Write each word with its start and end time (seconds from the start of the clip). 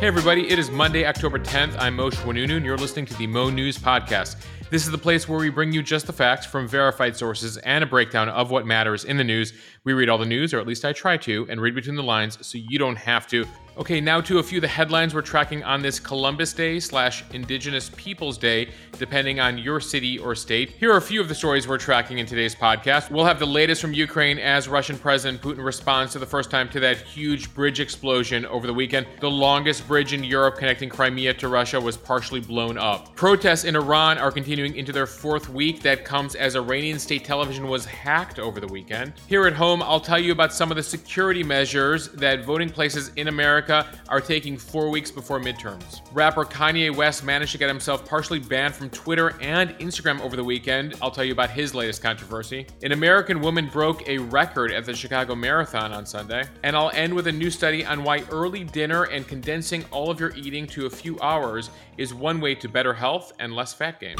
Hey, 0.00 0.06
everybody, 0.06 0.48
it 0.48 0.58
is 0.58 0.70
Monday, 0.70 1.04
October 1.04 1.38
10th. 1.38 1.76
I'm 1.78 1.94
Mosheh 1.94 2.24
Oinounou, 2.24 2.56
and 2.56 2.64
you're 2.64 2.78
listening 2.78 3.04
to 3.04 3.14
the 3.18 3.26
Mo 3.26 3.50
News 3.50 3.76
Podcast. 3.76 4.36
This 4.70 4.86
is 4.86 4.90
the 4.90 4.96
place 4.96 5.28
where 5.28 5.38
we 5.38 5.50
bring 5.50 5.72
you 5.72 5.82
just 5.82 6.06
the 6.06 6.12
facts 6.14 6.46
from 6.46 6.66
verified 6.66 7.14
sources 7.14 7.58
and 7.58 7.84
a 7.84 7.86
breakdown 7.86 8.30
of 8.30 8.50
what 8.50 8.66
matters 8.66 9.04
in 9.04 9.18
the 9.18 9.24
news. 9.24 9.52
We 9.84 9.92
read 9.92 10.08
all 10.08 10.16
the 10.16 10.24
news, 10.24 10.54
or 10.54 10.58
at 10.58 10.66
least 10.66 10.86
I 10.86 10.94
try 10.94 11.18
to, 11.18 11.46
and 11.50 11.60
read 11.60 11.74
between 11.74 11.96
the 11.96 12.02
lines 12.02 12.38
so 12.40 12.56
you 12.56 12.78
don't 12.78 12.96
have 12.96 13.26
to. 13.26 13.44
Okay, 13.80 13.98
now 13.98 14.20
to 14.20 14.40
a 14.40 14.42
few 14.42 14.58
of 14.58 14.62
the 14.62 14.68
headlines 14.68 15.14
we're 15.14 15.22
tracking 15.22 15.64
on 15.64 15.80
this 15.80 15.98
Columbus 15.98 16.52
Day 16.52 16.78
slash 16.80 17.24
Indigenous 17.32 17.90
Peoples 17.96 18.36
Day, 18.36 18.68
depending 18.98 19.40
on 19.40 19.56
your 19.56 19.80
city 19.80 20.18
or 20.18 20.34
state. 20.34 20.72
Here 20.72 20.92
are 20.92 20.98
a 20.98 21.00
few 21.00 21.18
of 21.18 21.28
the 21.28 21.34
stories 21.34 21.66
we're 21.66 21.78
tracking 21.78 22.18
in 22.18 22.26
today's 22.26 22.54
podcast. 22.54 23.10
We'll 23.10 23.24
have 23.24 23.38
the 23.38 23.46
latest 23.46 23.80
from 23.80 23.94
Ukraine 23.94 24.38
as 24.38 24.68
Russian 24.68 24.98
President 24.98 25.40
Putin 25.40 25.64
responds 25.64 26.12
to 26.12 26.18
the 26.18 26.26
first 26.26 26.50
time 26.50 26.68
to 26.68 26.80
that 26.80 26.98
huge 26.98 27.54
bridge 27.54 27.80
explosion 27.80 28.44
over 28.44 28.66
the 28.66 28.74
weekend. 28.74 29.06
The 29.18 29.30
longest 29.30 29.88
bridge 29.88 30.12
in 30.12 30.24
Europe 30.24 30.58
connecting 30.58 30.90
Crimea 30.90 31.32
to 31.32 31.48
Russia 31.48 31.80
was 31.80 31.96
partially 31.96 32.40
blown 32.40 32.76
up. 32.76 33.16
Protests 33.16 33.64
in 33.64 33.76
Iran 33.76 34.18
are 34.18 34.30
continuing 34.30 34.76
into 34.76 34.92
their 34.92 35.06
fourth 35.06 35.48
week. 35.48 35.80
That 35.80 36.04
comes 36.04 36.34
as 36.34 36.54
Iranian 36.54 36.98
state 36.98 37.24
television 37.24 37.66
was 37.66 37.86
hacked 37.86 38.38
over 38.38 38.60
the 38.60 38.68
weekend. 38.68 39.14
Here 39.26 39.46
at 39.46 39.54
home, 39.54 39.82
I'll 39.82 40.00
tell 40.00 40.18
you 40.18 40.32
about 40.32 40.52
some 40.52 40.70
of 40.70 40.76
the 40.76 40.82
security 40.82 41.42
measures 41.42 42.08
that 42.08 42.44
voting 42.44 42.68
places 42.68 43.10
in 43.16 43.28
America 43.28 43.69
America 43.70 43.98
are 44.08 44.20
taking 44.20 44.56
four 44.56 44.90
weeks 44.90 45.10
before 45.10 45.38
midterms. 45.38 46.00
Rapper 46.12 46.44
Kanye 46.44 46.94
West 46.94 47.24
managed 47.24 47.52
to 47.52 47.58
get 47.58 47.68
himself 47.68 48.04
partially 48.04 48.40
banned 48.40 48.74
from 48.74 48.90
Twitter 48.90 49.36
and 49.40 49.70
Instagram 49.78 50.20
over 50.20 50.36
the 50.36 50.42
weekend. 50.44 50.96
I'll 51.00 51.10
tell 51.10 51.24
you 51.24 51.32
about 51.32 51.50
his 51.50 51.74
latest 51.74 52.02
controversy. 52.02 52.66
An 52.82 52.92
American 52.92 53.40
woman 53.40 53.68
broke 53.68 54.08
a 54.08 54.18
record 54.18 54.72
at 54.72 54.84
the 54.84 54.94
Chicago 54.94 55.34
Marathon 55.34 55.92
on 55.92 56.04
Sunday. 56.04 56.44
And 56.64 56.74
I'll 56.74 56.90
end 56.94 57.14
with 57.14 57.28
a 57.28 57.32
new 57.32 57.50
study 57.50 57.84
on 57.84 58.02
why 58.02 58.24
early 58.30 58.64
dinner 58.64 59.04
and 59.04 59.26
condensing 59.26 59.84
all 59.90 60.10
of 60.10 60.18
your 60.18 60.34
eating 60.34 60.66
to 60.68 60.86
a 60.86 60.90
few 60.90 61.20
hours 61.20 61.70
is 61.96 62.12
one 62.12 62.40
way 62.40 62.54
to 62.56 62.68
better 62.68 62.92
health 62.92 63.32
and 63.38 63.54
less 63.54 63.72
fat 63.72 64.00
gain. 64.00 64.16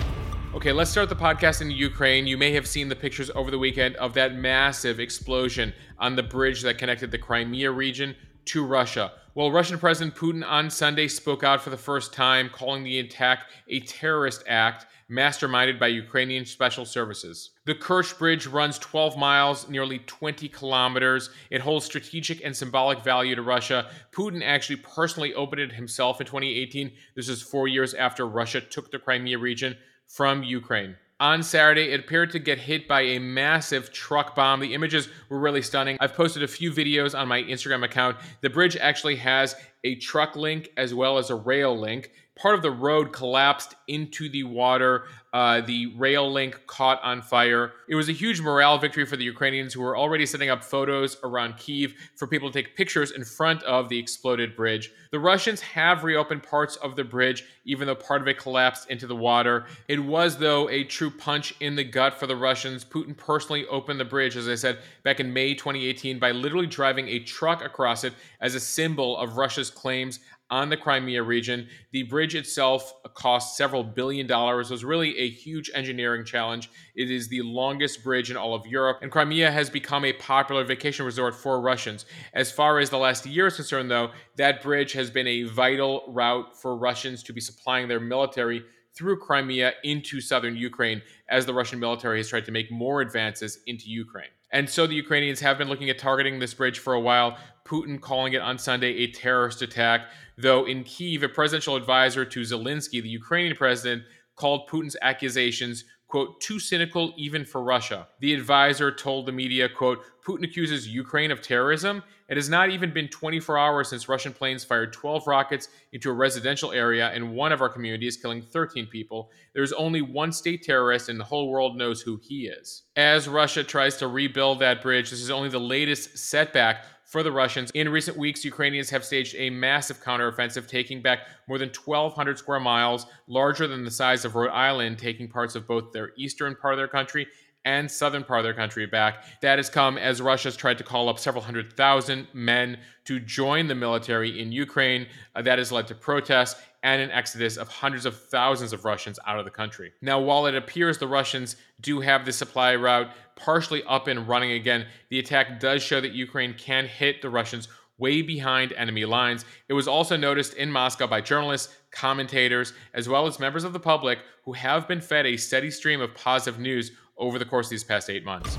Okay, 0.54 0.72
let's 0.72 0.90
start 0.90 1.08
the 1.08 1.16
podcast 1.16 1.60
in 1.60 1.70
Ukraine. 1.70 2.26
You 2.26 2.36
may 2.36 2.52
have 2.52 2.66
seen 2.66 2.88
the 2.88 2.96
pictures 2.96 3.30
over 3.34 3.50
the 3.50 3.58
weekend 3.58 3.96
of 3.96 4.14
that 4.14 4.34
massive 4.34 4.98
explosion 5.00 5.72
on 5.98 6.16
the 6.16 6.22
bridge 6.22 6.62
that 6.62 6.78
connected 6.78 7.10
the 7.10 7.18
Crimea 7.18 7.70
region 7.70 8.14
to 8.46 8.64
Russia. 8.64 9.12
Well, 9.32 9.52
Russian 9.52 9.78
President 9.78 10.16
Putin 10.16 10.44
on 10.44 10.70
Sunday 10.70 11.06
spoke 11.06 11.44
out 11.44 11.60
for 11.60 11.70
the 11.70 11.76
first 11.76 12.12
time, 12.12 12.50
calling 12.52 12.82
the 12.82 12.98
attack 12.98 13.48
a 13.68 13.78
terrorist 13.78 14.42
act 14.48 14.86
masterminded 15.08 15.78
by 15.78 15.86
Ukrainian 15.86 16.44
special 16.44 16.84
services. 16.84 17.50
The 17.64 17.76
Kerch 17.76 18.18
Bridge 18.18 18.48
runs 18.48 18.76
12 18.80 19.16
miles, 19.16 19.68
nearly 19.68 20.00
20 20.00 20.48
kilometers. 20.48 21.30
It 21.48 21.60
holds 21.60 21.84
strategic 21.86 22.44
and 22.44 22.56
symbolic 22.56 23.04
value 23.04 23.36
to 23.36 23.42
Russia. 23.42 23.88
Putin 24.10 24.42
actually 24.44 24.76
personally 24.76 25.32
opened 25.34 25.62
it 25.62 25.72
himself 25.72 26.20
in 26.20 26.26
2018. 26.26 26.90
This 27.14 27.28
is 27.28 27.40
four 27.40 27.68
years 27.68 27.94
after 27.94 28.26
Russia 28.26 28.60
took 28.60 28.90
the 28.90 28.98
Crimea 28.98 29.38
region 29.38 29.76
from 30.08 30.42
Ukraine 30.42 30.96
on 31.20 31.42
Saturday. 31.42 31.92
It 31.92 32.00
appeared 32.00 32.30
to 32.32 32.38
get 32.38 32.58
hit 32.58 32.88
by 32.88 33.02
a 33.02 33.18
massive 33.18 33.92
truck 33.92 34.34
bomb. 34.34 34.58
The 34.58 34.74
images 34.74 35.08
were 35.28 35.38
really 35.38 35.62
stunning. 35.62 35.98
I've 36.00 36.14
posted 36.14 36.42
a 36.42 36.48
few 36.48 36.72
videos 36.72 37.16
on 37.16 37.28
my 37.28 37.42
Instagram 37.42 37.84
account. 37.84 38.16
The 38.40 38.50
bridge 38.50 38.76
actually 38.76 39.16
has 39.16 39.54
a 39.84 39.96
truck 39.96 40.34
link 40.34 40.70
as 40.76 40.94
well 40.94 41.18
as 41.18 41.30
a 41.30 41.34
rail 41.34 41.78
link 41.78 42.10
part 42.40 42.54
of 42.54 42.62
the 42.62 42.70
road 42.70 43.12
collapsed 43.12 43.74
into 43.86 44.28
the 44.28 44.44
water. 44.44 45.04
Uh, 45.32 45.60
the 45.60 45.86
rail 45.96 46.32
link 46.32 46.60
caught 46.66 47.00
on 47.04 47.22
fire. 47.22 47.72
It 47.88 47.94
was 47.94 48.08
a 48.08 48.12
huge 48.12 48.40
morale 48.40 48.78
victory 48.78 49.04
for 49.04 49.16
the 49.16 49.24
Ukrainians 49.24 49.74
who 49.74 49.80
were 49.80 49.96
already 49.96 50.26
setting 50.26 50.50
up 50.50 50.64
photos 50.64 51.18
around 51.22 51.56
Kiev 51.56 51.94
for 52.16 52.26
people 52.26 52.50
to 52.50 52.62
take 52.62 52.74
pictures 52.74 53.12
in 53.12 53.24
front 53.24 53.62
of 53.62 53.88
the 53.88 53.98
exploded 53.98 54.56
bridge. 54.56 54.90
The 55.12 55.20
Russians 55.20 55.60
have 55.60 56.02
reopened 56.02 56.42
parts 56.42 56.76
of 56.76 56.96
the 56.96 57.04
bridge, 57.04 57.44
even 57.64 57.86
though 57.86 57.94
part 57.94 58.22
of 58.22 58.28
it 58.28 58.38
collapsed 58.38 58.90
into 58.90 59.06
the 59.06 59.14
water. 59.14 59.66
It 59.86 60.02
was, 60.02 60.36
though, 60.36 60.68
a 60.68 60.82
true 60.82 61.10
punch 61.10 61.54
in 61.60 61.76
the 61.76 61.84
gut 61.84 62.14
for 62.14 62.26
the 62.26 62.36
Russians. 62.36 62.84
Putin 62.84 63.16
personally 63.16 63.66
opened 63.66 64.00
the 64.00 64.04
bridge, 64.04 64.36
as 64.36 64.48
I 64.48 64.56
said, 64.56 64.78
back 65.04 65.20
in 65.20 65.32
May 65.32 65.54
2018 65.54 66.18
by 66.18 66.32
literally 66.32 66.66
driving 66.66 67.06
a 67.08 67.20
truck 67.20 67.62
across 67.62 68.02
it 68.02 68.14
as 68.40 68.54
a 68.54 68.60
symbol 68.60 69.16
of 69.18 69.36
Russia's 69.36 69.70
claims 69.70 70.20
on 70.50 70.68
the 70.68 70.76
Crimea 70.76 71.22
region. 71.22 71.68
The 71.92 72.02
bridge 72.04 72.34
itself 72.34 72.92
cost 73.14 73.56
several 73.56 73.84
billion 73.84 74.26
dollars. 74.26 74.70
It 74.70 74.74
was 74.74 74.84
really 74.84 75.16
a 75.18 75.28
huge 75.28 75.70
engineering 75.74 76.24
challenge. 76.24 76.70
It 76.94 77.10
is 77.10 77.28
the 77.28 77.42
longest 77.42 78.02
bridge 78.02 78.30
in 78.30 78.36
all 78.36 78.54
of 78.54 78.66
Europe, 78.66 78.98
and 79.02 79.10
Crimea 79.10 79.50
has 79.50 79.70
become 79.70 80.04
a 80.04 80.12
popular 80.14 80.64
vacation 80.64 81.06
resort 81.06 81.34
for 81.34 81.60
Russians. 81.60 82.06
As 82.34 82.50
far 82.50 82.78
as 82.78 82.90
the 82.90 82.98
last 82.98 83.26
year 83.26 83.46
is 83.46 83.56
concerned, 83.56 83.90
though, 83.90 84.10
that 84.36 84.62
bridge 84.62 84.92
has 84.92 85.10
been 85.10 85.26
a 85.26 85.44
vital 85.44 86.04
route 86.08 86.60
for 86.60 86.76
Russians 86.76 87.22
to 87.24 87.32
be 87.32 87.40
supplying 87.40 87.88
their 87.88 88.00
military 88.00 88.64
through 88.96 89.18
Crimea 89.18 89.72
into 89.84 90.20
southern 90.20 90.56
Ukraine 90.56 91.00
as 91.28 91.46
the 91.46 91.54
Russian 91.54 91.78
military 91.78 92.18
has 92.18 92.28
tried 92.28 92.44
to 92.46 92.52
make 92.52 92.70
more 92.70 93.00
advances 93.00 93.60
into 93.66 93.88
Ukraine. 93.88 94.30
And 94.52 94.68
so 94.68 94.86
the 94.86 94.94
Ukrainians 94.94 95.40
have 95.40 95.58
been 95.58 95.68
looking 95.68 95.90
at 95.90 95.98
targeting 95.98 96.38
this 96.38 96.54
bridge 96.54 96.80
for 96.80 96.94
a 96.94 97.00
while. 97.00 97.38
Putin 97.64 98.00
calling 98.00 98.32
it 98.32 98.42
on 98.42 98.58
Sunday 98.58 98.90
a 99.04 99.12
terrorist 99.12 99.62
attack. 99.62 100.10
Though 100.40 100.64
in 100.64 100.84
Kiev, 100.84 101.22
a 101.22 101.28
presidential 101.28 101.76
advisor 101.76 102.24
to 102.24 102.40
Zelensky, 102.40 103.02
the 103.02 103.08
Ukrainian 103.08 103.54
president, 103.56 104.04
called 104.36 104.68
Putin's 104.68 104.96
accusations, 105.02 105.84
quote, 106.08 106.40
too 106.40 106.58
cynical 106.58 107.12
even 107.18 107.44
for 107.44 107.62
Russia. 107.62 108.08
The 108.20 108.32
advisor 108.32 108.90
told 108.90 109.26
the 109.26 109.32
media, 109.32 109.68
quote, 109.68 110.02
Putin 110.26 110.44
accuses 110.44 110.88
Ukraine 110.88 111.30
of 111.30 111.42
terrorism. 111.42 112.02
It 112.28 112.38
has 112.38 112.48
not 112.48 112.70
even 112.70 112.92
been 112.92 113.08
24 113.08 113.58
hours 113.58 113.88
since 113.90 114.08
Russian 114.08 114.32
planes 114.32 114.64
fired 114.64 114.94
12 114.94 115.26
rockets 115.26 115.68
into 115.92 116.08
a 116.08 116.14
residential 116.14 116.72
area 116.72 117.12
in 117.12 117.32
one 117.32 117.52
of 117.52 117.60
our 117.60 117.68
communities, 117.68 118.16
killing 118.16 118.40
13 118.40 118.86
people. 118.86 119.30
There's 119.54 119.72
only 119.72 120.00
one 120.00 120.32
state 120.32 120.62
terrorist, 120.62 121.10
and 121.10 121.20
the 121.20 121.24
whole 121.24 121.50
world 121.50 121.76
knows 121.76 122.00
who 122.00 122.18
he 122.22 122.46
is. 122.46 122.84
As 122.96 123.28
Russia 123.28 123.62
tries 123.62 123.96
to 123.98 124.08
rebuild 124.08 124.60
that 124.60 124.80
bridge, 124.80 125.10
this 125.10 125.20
is 125.20 125.30
only 125.30 125.50
the 125.50 125.60
latest 125.60 126.16
setback 126.16 126.86
for 127.10 127.24
the 127.24 127.32
Russians. 127.32 127.72
In 127.72 127.88
recent 127.88 128.16
weeks, 128.16 128.44
Ukrainians 128.44 128.88
have 128.90 129.04
staged 129.04 129.34
a 129.36 129.50
massive 129.50 130.00
counteroffensive, 130.00 130.68
taking 130.68 131.02
back 131.02 131.26
more 131.48 131.58
than 131.58 131.70
1,200 131.84 132.38
square 132.38 132.60
miles, 132.60 133.06
larger 133.26 133.66
than 133.66 133.84
the 133.84 133.90
size 133.90 134.24
of 134.24 134.36
Rhode 134.36 134.52
Island, 134.52 134.96
taking 134.96 135.26
parts 135.26 135.56
of 135.56 135.66
both 135.66 135.90
their 135.92 136.12
eastern 136.16 136.54
part 136.54 136.74
of 136.74 136.78
their 136.78 136.86
country 136.86 137.26
and 137.64 137.90
southern 137.90 138.22
part 138.22 138.38
of 138.38 138.44
their 138.44 138.54
country 138.54 138.86
back. 138.86 139.24
That 139.42 139.58
has 139.58 139.68
come 139.68 139.98
as 139.98 140.22
Russia's 140.22 140.56
tried 140.56 140.78
to 140.78 140.84
call 140.84 141.08
up 141.08 141.18
several 141.18 141.42
hundred 141.42 141.72
thousand 141.72 142.28
men 142.32 142.78
to 143.04 143.18
join 143.18 143.66
the 143.66 143.74
military 143.74 144.40
in 144.40 144.52
Ukraine. 144.52 145.06
Uh, 145.34 145.42
that 145.42 145.58
has 145.58 145.72
led 145.72 145.88
to 145.88 145.94
protests 145.96 146.62
and 146.82 147.02
an 147.02 147.10
exodus 147.10 147.56
of 147.56 147.68
hundreds 147.68 148.06
of 148.06 148.18
thousands 148.18 148.72
of 148.72 148.84
Russians 148.84 149.18
out 149.26 149.38
of 149.38 149.44
the 149.44 149.50
country. 149.50 149.92
Now, 150.00 150.20
while 150.20 150.46
it 150.46 150.54
appears 150.54 150.96
the 150.96 151.08
Russians 151.08 151.56
do 151.80 152.00
have 152.00 152.24
the 152.24 152.32
supply 152.32 152.74
route 152.76 153.12
partially 153.40 153.82
up 153.84 154.06
and 154.06 154.28
running 154.28 154.52
again, 154.52 154.86
the 155.08 155.18
attack 155.18 155.58
does 155.58 155.82
show 155.82 156.00
that 156.00 156.12
Ukraine 156.12 156.54
can 156.54 156.86
hit 156.86 157.22
the 157.22 157.30
Russians 157.30 157.68
way 157.98 158.22
behind 158.22 158.72
enemy 158.72 159.04
lines. 159.04 159.44
It 159.68 159.74
was 159.74 159.86
also 159.86 160.16
noticed 160.16 160.54
in 160.54 160.70
Moscow 160.70 161.06
by 161.06 161.20
journalists, 161.20 161.74
commentators, 161.90 162.72
as 162.94 163.08
well 163.08 163.26
as 163.26 163.38
members 163.38 163.64
of 163.64 163.72
the 163.72 163.80
public 163.80 164.20
who 164.44 164.52
have 164.54 164.88
been 164.88 165.00
fed 165.00 165.26
a 165.26 165.36
steady 165.36 165.70
stream 165.70 166.00
of 166.00 166.14
positive 166.14 166.58
news 166.58 166.92
over 167.18 167.38
the 167.38 167.44
course 167.44 167.66
of 167.66 167.70
these 167.70 167.84
past 167.84 168.08
eight 168.08 168.24
months. 168.24 168.58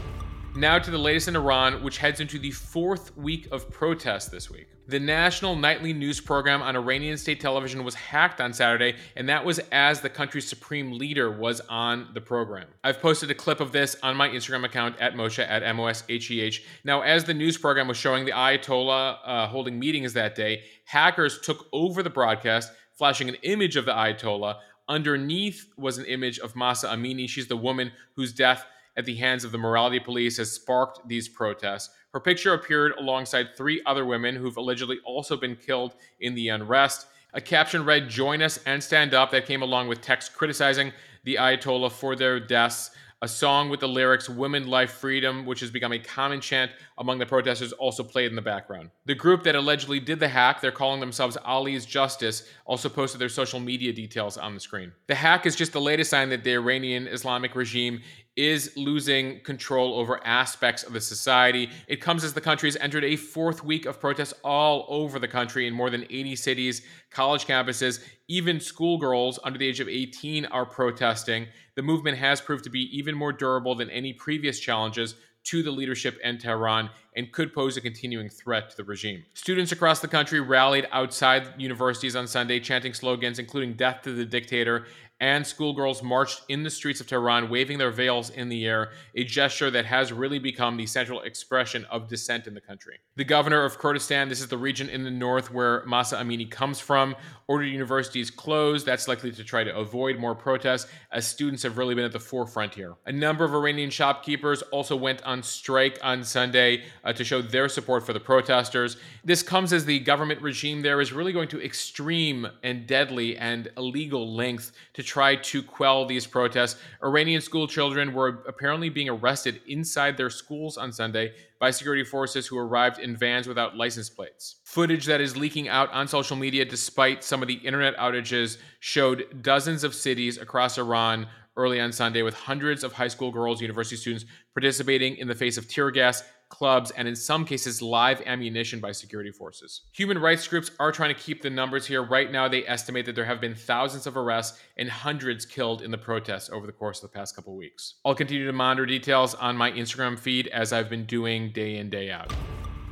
Now 0.55 0.77
to 0.77 0.91
the 0.91 0.97
latest 0.97 1.29
in 1.29 1.37
Iran, 1.37 1.81
which 1.81 1.97
heads 1.97 2.19
into 2.19 2.37
the 2.37 2.51
fourth 2.51 3.15
week 3.15 3.47
of 3.53 3.71
protests 3.71 4.27
this 4.27 4.49
week. 4.49 4.67
The 4.85 4.99
national 4.99 5.55
nightly 5.55 5.93
news 5.93 6.19
program 6.19 6.61
on 6.61 6.75
Iranian 6.75 7.17
state 7.17 7.39
television 7.39 7.85
was 7.85 7.95
hacked 7.95 8.41
on 8.41 8.51
Saturday, 8.51 8.97
and 9.15 9.29
that 9.29 9.45
was 9.45 9.59
as 9.71 10.01
the 10.01 10.09
country's 10.09 10.49
supreme 10.49 10.91
leader 10.91 11.31
was 11.31 11.61
on 11.69 12.09
the 12.13 12.19
program. 12.19 12.67
I've 12.83 12.99
posted 12.99 13.31
a 13.31 13.33
clip 13.33 13.61
of 13.61 13.71
this 13.71 13.95
on 14.03 14.17
my 14.17 14.27
Instagram 14.27 14.65
account 14.65 14.99
at 14.99 15.15
Mosheh 15.15 15.47
at 15.47 15.63
M 15.63 15.79
O 15.79 15.85
S 15.85 16.03
H 16.09 16.29
E 16.29 16.41
H. 16.41 16.65
Now, 16.83 17.01
as 17.01 17.23
the 17.23 17.33
news 17.33 17.57
program 17.57 17.87
was 17.87 17.95
showing 17.95 18.25
the 18.25 18.31
Ayatollah 18.31 19.17
uh, 19.23 19.47
holding 19.47 19.79
meetings 19.79 20.11
that 20.13 20.35
day, 20.35 20.63
hackers 20.83 21.39
took 21.39 21.67
over 21.71 22.03
the 22.03 22.09
broadcast, 22.09 22.73
flashing 22.91 23.29
an 23.29 23.35
image 23.43 23.77
of 23.77 23.85
the 23.85 23.93
Ayatollah. 23.93 24.57
Underneath 24.89 25.71
was 25.77 25.97
an 25.97 26.05
image 26.05 26.39
of 26.39 26.57
Mahsa 26.57 26.89
Amini. 26.89 27.29
She's 27.29 27.47
the 27.47 27.55
woman 27.55 27.93
whose 28.17 28.33
death 28.33 28.65
at 28.97 29.05
the 29.05 29.15
hands 29.15 29.43
of 29.43 29.51
the 29.51 29.57
morality 29.57 29.99
police 29.99 30.37
has 30.37 30.51
sparked 30.51 31.07
these 31.07 31.29
protests. 31.29 31.89
Her 32.13 32.19
picture 32.19 32.53
appeared 32.53 32.93
alongside 32.97 33.55
three 33.55 33.81
other 33.85 34.05
women 34.05 34.35
who've 34.35 34.57
allegedly 34.57 34.99
also 35.05 35.37
been 35.37 35.55
killed 35.55 35.95
in 36.19 36.35
the 36.35 36.49
unrest. 36.49 37.07
A 37.33 37.39
caption 37.39 37.85
read, 37.85 38.09
Join 38.09 38.41
us 38.41 38.59
and 38.65 38.83
stand 38.83 39.13
up, 39.13 39.31
that 39.31 39.45
came 39.45 39.61
along 39.61 39.87
with 39.87 40.01
text 40.01 40.33
criticizing 40.33 40.91
the 41.23 41.35
Ayatollah 41.35 41.91
for 41.91 42.15
their 42.15 42.39
deaths. 42.39 42.91
A 43.23 43.27
song 43.27 43.69
with 43.69 43.79
the 43.79 43.87
lyrics 43.87 44.27
Women, 44.27 44.67
Life, 44.67 44.93
Freedom, 44.93 45.45
which 45.45 45.59
has 45.59 45.69
become 45.69 45.93
a 45.93 45.99
common 45.99 46.41
chant 46.41 46.71
among 46.97 47.19
the 47.19 47.25
protesters, 47.27 47.71
also 47.71 48.03
played 48.03 48.31
in 48.31 48.35
the 48.35 48.41
background. 48.41 48.89
The 49.05 49.13
group 49.13 49.43
that 49.43 49.53
allegedly 49.53 49.99
did 49.99 50.19
the 50.19 50.27
hack, 50.27 50.59
they're 50.59 50.71
calling 50.71 50.99
themselves 50.99 51.37
Ali's 51.45 51.85
Justice, 51.85 52.49
also 52.65 52.89
posted 52.89 53.21
their 53.21 53.29
social 53.29 53.59
media 53.59 53.93
details 53.93 54.39
on 54.39 54.55
the 54.55 54.59
screen. 54.59 54.91
The 55.05 55.13
hack 55.13 55.45
is 55.45 55.55
just 55.55 55.71
the 55.71 55.79
latest 55.79 56.09
sign 56.09 56.29
that 56.29 56.43
the 56.43 56.53
Iranian 56.53 57.07
Islamic 57.07 57.55
regime 57.55 58.01
is 58.35 58.71
losing 58.77 59.41
control 59.41 59.99
over 59.99 60.25
aspects 60.25 60.83
of 60.83 60.93
the 60.93 61.01
society. 61.01 61.69
It 61.87 61.97
comes 61.97 62.23
as 62.23 62.33
the 62.33 62.41
country 62.41 62.67
has 62.67 62.77
entered 62.77 63.03
a 63.03 63.17
fourth 63.17 63.63
week 63.63 63.85
of 63.85 63.99
protests 63.99 64.33
all 64.43 64.85
over 64.87 65.19
the 65.19 65.27
country 65.27 65.67
in 65.67 65.73
more 65.73 65.89
than 65.89 66.05
80 66.09 66.35
cities, 66.37 66.81
college 67.09 67.45
campuses, 67.45 68.03
even 68.27 68.59
schoolgirls 68.59 69.39
under 69.43 69.59
the 69.59 69.67
age 69.67 69.81
of 69.81 69.89
18 69.89 70.45
are 70.45 70.65
protesting. 70.65 71.47
The 71.75 71.81
movement 71.81 72.17
has 72.17 72.39
proved 72.39 72.63
to 72.63 72.69
be 72.69 72.97
even 72.97 73.15
more 73.15 73.33
durable 73.33 73.75
than 73.75 73.89
any 73.89 74.13
previous 74.13 74.59
challenges 74.59 75.15
to 75.43 75.63
the 75.63 75.71
leadership 75.71 76.19
in 76.23 76.37
Tehran 76.37 76.89
and 77.15 77.31
could 77.31 77.53
pose 77.53 77.75
a 77.75 77.81
continuing 77.81 78.29
threat 78.29 78.69
to 78.69 78.77
the 78.77 78.83
regime. 78.83 79.25
Students 79.33 79.71
across 79.71 79.99
the 79.99 80.07
country 80.07 80.39
rallied 80.39 80.87
outside 80.91 81.47
universities 81.57 82.15
on 82.15 82.27
Sunday, 82.27 82.59
chanting 82.59 82.93
slogans 82.93 83.39
including 83.39 83.73
death 83.73 84.01
to 84.03 84.13
the 84.13 84.25
dictator 84.25 84.85
and 85.21 85.45
schoolgirls 85.45 86.01
marched 86.01 86.41
in 86.49 86.63
the 86.63 86.69
streets 86.69 86.99
of 86.99 87.05
Tehran, 87.05 87.47
waving 87.47 87.77
their 87.77 87.91
veils 87.91 88.31
in 88.31 88.49
the 88.49 88.65
air, 88.65 88.89
a 89.13 89.23
gesture 89.23 89.69
that 89.69 89.85
has 89.85 90.11
really 90.11 90.39
become 90.39 90.75
the 90.75 90.87
central 90.87 91.21
expression 91.21 91.85
of 91.91 92.07
dissent 92.07 92.47
in 92.47 92.55
the 92.55 92.59
country. 92.59 92.97
The 93.17 93.23
governor 93.23 93.63
of 93.63 93.77
Kurdistan, 93.77 94.29
this 94.29 94.41
is 94.41 94.47
the 94.47 94.57
region 94.57 94.89
in 94.89 95.03
the 95.03 95.11
north 95.11 95.53
where 95.53 95.85
Mahsa 95.85 96.17
Amini 96.17 96.49
comes 96.49 96.79
from, 96.79 97.15
ordered 97.47 97.65
universities 97.65 98.31
closed. 98.31 98.85
That's 98.87 99.07
likely 99.07 99.31
to 99.33 99.43
try 99.43 99.63
to 99.63 99.77
avoid 99.77 100.17
more 100.17 100.33
protests, 100.33 100.89
as 101.11 101.27
students 101.27 101.61
have 101.61 101.77
really 101.77 101.93
been 101.93 102.05
at 102.05 102.13
the 102.13 102.19
forefront 102.19 102.73
here. 102.73 102.95
A 103.05 103.11
number 103.11 103.45
of 103.45 103.53
Iranian 103.53 103.91
shopkeepers 103.91 104.63
also 104.71 104.95
went 104.95 105.21
on 105.21 105.43
strike 105.43 105.99
on 106.01 106.23
Sunday 106.23 106.83
uh, 107.03 107.13
to 107.13 107.23
show 107.23 107.43
their 107.43 107.69
support 107.69 108.03
for 108.03 108.13
the 108.13 108.19
protesters. 108.19 108.97
This 109.23 109.43
comes 109.43 109.71
as 109.71 109.85
the 109.85 109.99
government 109.99 110.41
regime 110.41 110.81
there 110.81 110.99
is 110.99 111.13
really 111.13 111.31
going 111.31 111.49
to 111.49 111.63
extreme 111.63 112.47
and 112.63 112.87
deadly 112.87 113.37
and 113.37 113.69
illegal 113.77 114.33
lengths 114.33 114.71
to 114.93 115.03
try 115.11 115.35
to 115.35 115.61
quell 115.61 116.05
these 116.05 116.25
protests. 116.25 116.79
Iranian 117.03 117.41
school 117.41 117.67
children 117.67 118.13
were 118.13 118.45
apparently 118.47 118.87
being 118.87 119.09
arrested 119.09 119.59
inside 119.67 120.15
their 120.15 120.29
schools 120.29 120.77
on 120.77 120.93
Sunday 120.93 121.33
by 121.59 121.69
security 121.69 122.05
forces 122.05 122.47
who 122.47 122.57
arrived 122.57 122.97
in 122.97 123.17
vans 123.17 123.45
without 123.45 123.75
license 123.75 124.09
plates. 124.09 124.61
Footage 124.63 125.05
that 125.07 125.19
is 125.19 125.35
leaking 125.35 125.67
out 125.67 125.91
on 125.91 126.07
social 126.07 126.37
media, 126.37 126.63
despite 126.63 127.25
some 127.25 127.41
of 127.41 127.49
the 127.49 127.55
internet 127.55 127.97
outages, 127.97 128.57
showed 128.79 129.41
dozens 129.41 129.83
of 129.83 129.93
cities 129.93 130.37
across 130.37 130.77
Iran 130.77 131.27
early 131.57 131.81
on 131.81 131.91
Sunday 131.91 132.21
with 132.21 132.33
hundreds 132.33 132.81
of 132.81 132.93
high 132.93 133.09
school 133.09 133.31
girls, 133.31 133.59
university 133.59 133.97
students 133.97 134.23
participating 134.53 135.17
in 135.17 135.27
the 135.27 135.35
face 135.35 135.57
of 135.57 135.67
tear 135.67 135.91
gas, 135.91 136.23
clubs, 136.51 136.91
and 136.91 137.07
in 137.07 137.15
some 137.15 137.45
cases, 137.45 137.81
live 137.81 138.21
ammunition 138.27 138.79
by 138.79 138.91
security 138.91 139.31
forces. 139.31 139.81
Human 139.93 140.19
rights 140.19 140.47
groups 140.47 140.69
are 140.79 140.91
trying 140.91 141.15
to 141.15 141.19
keep 141.19 141.41
the 141.41 141.49
numbers 141.49 141.87
here. 141.87 142.03
Right 142.03 142.31
now, 142.31 142.47
they 142.47 142.67
estimate 142.67 143.07
that 143.07 143.15
there 143.15 143.25
have 143.25 143.41
been 143.41 143.55
thousands 143.55 144.05
of 144.05 144.15
arrests 144.15 144.59
and 144.77 144.87
hundreds 144.89 145.45
killed 145.45 145.81
in 145.81 145.89
the 145.89 145.97
protests 145.97 146.51
over 146.51 146.67
the 146.67 146.73
course 146.73 147.01
of 147.01 147.09
the 147.09 147.17
past 147.17 147.35
couple 147.35 147.55
weeks. 147.55 147.95
I'll 148.05 148.13
continue 148.13 148.45
to 148.45 148.53
monitor 148.53 148.85
details 148.85 149.33
on 149.33 149.57
my 149.57 149.71
Instagram 149.71 150.19
feed 150.19 150.47
as 150.49 150.71
I've 150.71 150.89
been 150.89 151.05
doing 151.05 151.51
day 151.51 151.77
in, 151.77 151.89
day 151.89 152.11
out. 152.11 152.31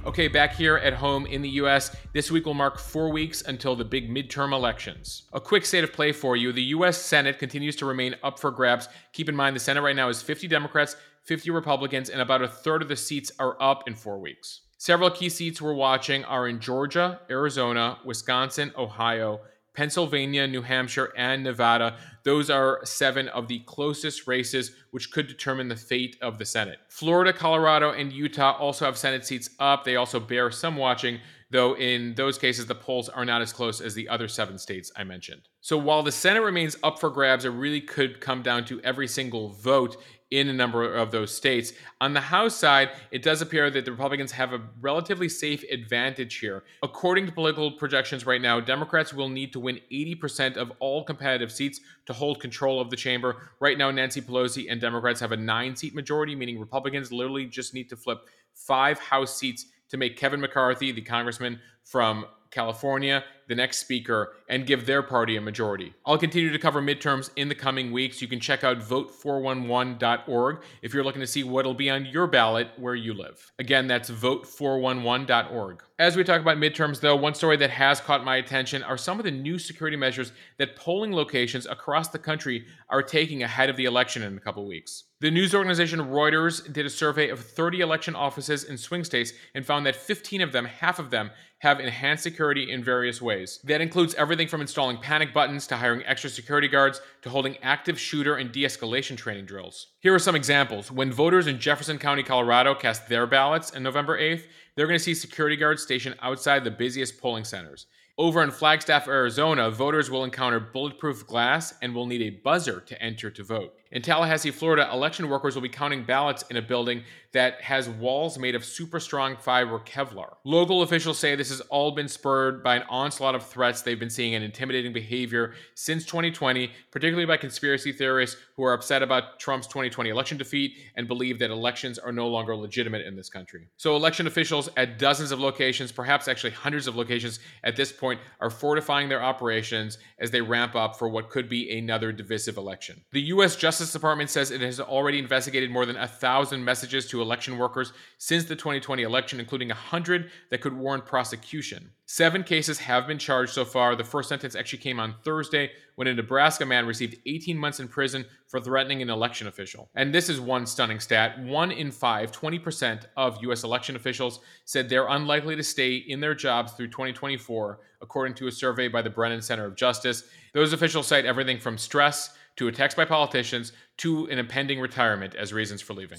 Okay, 0.05 0.29
back 0.29 0.55
here 0.55 0.77
at 0.77 0.93
home 0.93 1.25
in 1.25 1.41
the 1.41 1.49
US, 1.61 1.93
this 2.13 2.31
week 2.31 2.45
will 2.45 2.53
mark 2.53 2.79
four 2.79 3.11
weeks 3.11 3.41
until 3.41 3.75
the 3.75 3.83
big 3.83 4.09
midterm 4.09 4.53
elections. 4.53 5.23
A 5.33 5.41
quick 5.41 5.65
state 5.65 5.83
of 5.83 5.91
play 5.91 6.13
for 6.13 6.37
you 6.37 6.53
the 6.53 6.63
US 6.63 6.97
Senate 6.97 7.37
continues 7.37 7.75
to 7.75 7.85
remain 7.85 8.15
up 8.23 8.39
for 8.39 8.49
grabs. 8.49 8.87
Keep 9.11 9.27
in 9.27 9.35
mind, 9.35 9.57
the 9.57 9.59
Senate 9.59 9.81
right 9.81 9.95
now 9.95 10.07
is 10.07 10.21
50 10.21 10.47
Democrats, 10.47 10.95
50 11.29 11.51
Republicans, 11.51 12.09
and 12.09 12.21
about 12.21 12.41
a 12.41 12.47
third 12.47 12.81
of 12.81 12.87
the 12.87 12.95
seats 12.95 13.31
are 13.37 13.55
up 13.61 13.87
in 13.87 13.93
four 13.93 14.17
weeks. 14.17 14.61
Several 14.79 15.11
key 15.11 15.29
seats 15.29 15.61
we're 15.61 15.75
watching 15.75 16.25
are 16.25 16.47
in 16.47 16.59
Georgia, 16.59 17.19
Arizona, 17.29 17.99
Wisconsin, 18.03 18.73
Ohio, 18.75 19.39
Pennsylvania, 19.75 20.47
New 20.47 20.63
Hampshire, 20.63 21.13
and 21.15 21.43
Nevada. 21.43 21.97
Those 22.23 22.49
are 22.49 22.79
seven 22.83 23.27
of 23.27 23.47
the 23.47 23.59
closest 23.59 24.25
races, 24.25 24.71
which 24.89 25.11
could 25.11 25.27
determine 25.27 25.67
the 25.67 25.75
fate 25.75 26.17
of 26.19 26.39
the 26.39 26.45
Senate. 26.45 26.79
Florida, 26.89 27.31
Colorado, 27.31 27.91
and 27.91 28.11
Utah 28.11 28.57
also 28.57 28.85
have 28.85 28.97
Senate 28.97 29.23
seats 29.23 29.51
up. 29.59 29.83
They 29.83 29.97
also 29.97 30.19
bear 30.19 30.49
some 30.49 30.77
watching, 30.77 31.19
though 31.51 31.75
in 31.77 32.15
those 32.15 32.39
cases, 32.39 32.65
the 32.65 32.73
polls 32.73 33.07
are 33.07 33.23
not 33.23 33.43
as 33.43 33.53
close 33.53 33.81
as 33.81 33.93
the 33.93 34.09
other 34.09 34.27
seven 34.27 34.57
states 34.57 34.91
I 34.95 35.03
mentioned. 35.03 35.43
So 35.61 35.77
while 35.77 36.01
the 36.01 36.11
Senate 36.11 36.41
remains 36.41 36.75
up 36.81 36.99
for 36.99 37.11
grabs, 37.11 37.45
it 37.45 37.49
really 37.49 37.81
could 37.81 38.19
come 38.19 38.41
down 38.41 38.65
to 38.65 38.81
every 38.81 39.07
single 39.07 39.49
vote 39.49 39.97
in 40.31 40.47
a 40.47 40.53
number 40.53 40.93
of 40.93 41.11
those 41.11 41.35
states. 41.35 41.73
On 42.01 42.13
the 42.13 42.19
House 42.19 42.55
side, 42.55 42.91
it 43.11 43.23
does 43.23 43.41
appear 43.41 43.71
that 43.71 43.85
the 43.85 43.91
Republicans 43.91 44.31
have 44.31 44.53
a 44.53 44.61
relatively 44.79 45.27
safe 45.27 45.63
advantage 45.71 46.37
here. 46.37 46.63
According 46.83 47.25
to 47.25 47.31
political 47.31 47.71
projections 47.71 48.25
right 48.25 48.41
now, 48.41 48.59
Democrats 48.59 49.13
will 49.13 49.29
need 49.29 49.51
to 49.53 49.59
win 49.59 49.79
80% 49.91 50.57
of 50.57 50.71
all 50.79 51.03
competitive 51.03 51.51
seats 51.51 51.81
to 52.05 52.13
hold 52.13 52.39
control 52.39 52.79
of 52.79 52.91
the 52.91 52.95
chamber. 52.95 53.49
Right 53.59 53.77
now, 53.77 53.89
Nancy 53.89 54.21
Pelosi 54.21 54.67
and 54.69 54.79
Democrats 54.79 55.19
have 55.19 55.31
a 55.31 55.37
nine 55.37 55.75
seat 55.75 55.95
majority, 55.95 56.35
meaning 56.35 56.59
Republicans 56.59 57.11
literally 57.11 57.45
just 57.45 57.73
need 57.73 57.89
to 57.89 57.95
flip 57.95 58.19
five 58.53 58.99
House 58.99 59.35
seats 59.35 59.65
to 59.89 59.97
make 59.97 60.15
Kevin 60.15 60.39
McCarthy, 60.39 60.91
the 60.91 61.01
congressman 61.01 61.59
from 61.83 62.25
California, 62.51 63.23
the 63.49 63.55
next 63.55 63.79
speaker, 63.79 64.35
and 64.47 64.65
give 64.65 64.85
their 64.85 65.03
party 65.03 65.35
a 65.35 65.41
majority. 65.41 65.93
I'll 66.05 66.17
continue 66.17 66.51
to 66.51 66.59
cover 66.59 66.81
midterms 66.81 67.31
in 67.35 67.49
the 67.49 67.55
coming 67.55 67.91
weeks. 67.91 68.21
You 68.21 68.27
can 68.27 68.39
check 68.39 68.63
out 68.63 68.79
vote411.org 68.79 70.61
if 70.83 70.93
you're 70.93 71.03
looking 71.03 71.19
to 71.19 71.27
see 71.27 71.43
what'll 71.43 71.73
be 71.73 71.89
on 71.89 72.05
your 72.05 72.27
ballot 72.27 72.69
where 72.77 72.95
you 72.95 73.13
live. 73.13 73.51
Again, 73.57 73.87
that's 73.87 74.09
vote411.org. 74.09 75.83
As 75.97 76.15
we 76.15 76.23
talk 76.23 76.39
about 76.39 76.57
midterms, 76.57 77.01
though, 77.01 77.15
one 77.15 77.33
story 77.33 77.57
that 77.57 77.71
has 77.71 77.99
caught 77.99 78.23
my 78.23 78.37
attention 78.37 78.83
are 78.83 78.97
some 78.97 79.19
of 79.19 79.25
the 79.25 79.31
new 79.31 79.59
security 79.59 79.97
measures 79.97 80.31
that 80.57 80.77
polling 80.77 81.11
locations 81.11 81.65
across 81.65 82.07
the 82.07 82.19
country 82.19 82.65
are 82.87 83.03
taking 83.03 83.43
ahead 83.43 83.69
of 83.69 83.75
the 83.75 83.85
election 83.85 84.23
in 84.23 84.37
a 84.37 84.39
couple 84.39 84.65
weeks. 84.65 85.03
The 85.21 85.29
news 85.29 85.53
organization 85.53 85.99
Reuters 85.99 86.71
did 86.71 86.85
a 86.85 86.89
survey 86.89 87.27
of 87.29 87.41
30 87.41 87.81
election 87.81 88.15
offices 88.15 88.63
in 88.63 88.77
swing 88.77 89.03
states 89.03 89.33
and 89.53 89.65
found 89.65 89.85
that 89.85 89.97
15 89.97 90.39
of 90.39 90.53
them, 90.53 90.63
half 90.63 90.99
of 90.99 91.09
them, 91.09 91.31
have 91.59 91.81
enhanced 91.81 92.23
security 92.23 92.71
in 92.71 92.81
various 92.81 93.21
ways. 93.21 93.38
That 93.63 93.81
includes 93.81 94.15
everything 94.15 94.47
from 94.47 94.61
installing 94.61 94.97
panic 94.97 95.33
buttons 95.33 95.67
to 95.67 95.77
hiring 95.77 96.03
extra 96.05 96.29
security 96.29 96.67
guards 96.67 97.01
to 97.21 97.29
holding 97.29 97.57
active 97.63 97.99
shooter 97.99 98.35
and 98.35 98.51
de 98.51 98.63
escalation 98.63 99.17
training 99.17 99.45
drills. 99.45 99.87
Here 99.99 100.13
are 100.13 100.19
some 100.19 100.35
examples. 100.35 100.91
When 100.91 101.11
voters 101.11 101.47
in 101.47 101.59
Jefferson 101.59 101.97
County, 101.97 102.23
Colorado 102.23 102.75
cast 102.75 103.07
their 103.07 103.27
ballots 103.27 103.75
on 103.75 103.83
November 103.83 104.19
8th, 104.19 104.43
they're 104.75 104.87
going 104.87 104.99
to 104.99 105.03
see 105.03 105.13
security 105.13 105.55
guards 105.55 105.83
stationed 105.83 106.15
outside 106.21 106.63
the 106.63 106.71
busiest 106.71 107.19
polling 107.19 107.43
centers. 107.43 107.87
Over 108.19 108.43
in 108.43 108.51
Flagstaff, 108.51 109.07
Arizona, 109.07 109.71
voters 109.71 110.11
will 110.11 110.25
encounter 110.25 110.59
bulletproof 110.59 111.25
glass 111.25 111.75
and 111.81 111.95
will 111.95 112.05
need 112.05 112.21
a 112.21 112.31
buzzer 112.31 112.81
to 112.81 113.01
enter 113.01 113.31
to 113.31 113.43
vote. 113.45 113.79
In 113.91 114.01
Tallahassee, 114.03 114.51
Florida, 114.51 114.87
election 114.91 115.29
workers 115.29 115.55
will 115.55 115.63
be 115.63 115.69
counting 115.69 116.03
ballots 116.03 116.43
in 116.51 116.57
a 116.57 116.61
building 116.61 117.03
that 117.31 117.61
has 117.61 117.89
walls 117.89 118.37
made 118.37 118.55
of 118.55 118.65
super 118.65 118.99
strong 118.99 119.35
fiber 119.35 119.79
Kevlar. 119.79 120.35
Local 120.43 120.83
officials 120.83 121.17
say 121.17 121.35
this 121.35 121.49
has 121.49 121.61
all 121.61 121.91
been 121.91 122.07
spurred 122.07 122.63
by 122.63 122.75
an 122.75 122.83
onslaught 122.89 123.35
of 123.35 123.45
threats 123.45 123.81
they've 123.81 123.99
been 123.99 124.09
seeing 124.09 124.35
and 124.35 124.43
intimidating 124.43 124.93
behavior 124.93 125.53
since 125.75 126.05
2020, 126.05 126.71
particularly 126.91 127.25
by 127.25 127.37
conspiracy 127.37 127.91
theorists 127.91 128.39
who 128.55 128.63
are 128.63 128.73
upset 128.73 129.01
about 129.01 129.39
Trump's 129.39 129.67
2020 129.67 130.09
election 130.09 130.37
defeat 130.37 130.77
and 130.95 131.07
believe 131.07 131.39
that 131.39 131.49
elections 131.49 131.97
are 131.97 132.11
no 132.11 132.27
longer 132.27 132.55
legitimate 132.55 133.05
in 133.05 133.15
this 133.15 133.29
country. 133.29 133.67
So, 133.77 133.95
election 133.95 134.27
officials 134.27 134.69
at 134.75 134.99
dozens 134.99 135.31
of 135.31 135.39
locations, 135.39 135.91
perhaps 135.91 136.27
actually 136.27 136.51
hundreds 136.51 136.87
of 136.87 136.95
locations 136.95 137.39
at 137.63 137.75
this 137.75 137.91
point, 137.91 138.08
are 138.39 138.49
fortifying 138.49 139.09
their 139.09 139.21
operations 139.21 139.97
as 140.19 140.31
they 140.31 140.41
ramp 140.41 140.75
up 140.75 140.97
for 140.97 141.07
what 141.07 141.29
could 141.29 141.47
be 141.47 141.77
another 141.77 142.11
divisive 142.11 142.57
election. 142.57 143.01
The 143.11 143.21
U.S. 143.21 143.55
Justice 143.55 143.91
Department 143.91 144.29
says 144.29 144.51
it 144.51 144.61
has 144.61 144.79
already 144.79 145.19
investigated 145.19 145.69
more 145.69 145.85
than 145.85 145.97
a 145.97 146.07
thousand 146.07 146.63
messages 146.63 147.07
to 147.07 147.21
election 147.21 147.57
workers 147.57 147.93
since 148.17 148.45
the 148.45 148.55
2020 148.55 149.03
election, 149.03 149.39
including 149.39 149.71
a 149.71 149.75
100 149.75 150.31
that 150.49 150.61
could 150.61 150.73
warrant 150.73 151.05
prosecution. 151.05 151.91
Seven 152.11 152.43
cases 152.43 152.79
have 152.79 153.05
been 153.05 153.19
charged 153.19 153.53
so 153.53 153.63
far. 153.63 153.95
The 153.95 154.03
first 154.03 154.29
sentence 154.29 154.55
actually 154.55 154.79
came 154.79 154.99
on 154.99 155.13
Thursday 155.23 155.69
when 155.93 156.07
a 156.07 156.13
Nebraska 156.15 156.65
man 156.65 156.87
received 156.87 157.17
18 157.27 157.55
months 157.55 157.79
in 157.79 157.87
prison 157.87 158.25
for 158.47 158.59
threatening 158.59 159.03
an 159.03 159.11
election 159.11 159.45
official. 159.45 159.91
And 159.93 160.11
this 160.11 160.27
is 160.27 160.41
one 160.41 160.65
stunning 160.65 160.99
stat. 160.99 161.39
One 161.39 161.69
in 161.71 161.91
five, 161.91 162.31
20% 162.31 163.03
of 163.15 163.43
U.S. 163.43 163.63
election 163.63 163.95
officials 163.95 164.39
said 164.65 164.89
they're 164.89 165.07
unlikely 165.07 165.55
to 165.55 165.61
stay 165.61 165.97
in 165.97 166.19
their 166.19 166.33
jobs 166.33 166.71
through 166.71 166.87
2024, 166.87 167.79
according 168.01 168.33
to 168.37 168.47
a 168.47 168.51
survey 168.51 168.87
by 168.87 169.03
the 169.03 169.11
Brennan 169.11 169.43
Center 169.43 169.65
of 169.65 169.75
Justice. 169.75 170.23
Those 170.55 170.73
officials 170.73 171.05
cite 171.05 171.25
everything 171.25 171.59
from 171.59 171.77
stress 171.77 172.35
to 172.55 172.69
attacks 172.69 172.95
by 172.95 173.05
politicians 173.05 173.71
to 173.97 174.25
an 174.31 174.39
impending 174.39 174.79
retirement 174.79 175.35
as 175.35 175.53
reasons 175.53 175.83
for 175.83 175.93
leaving. 175.93 176.17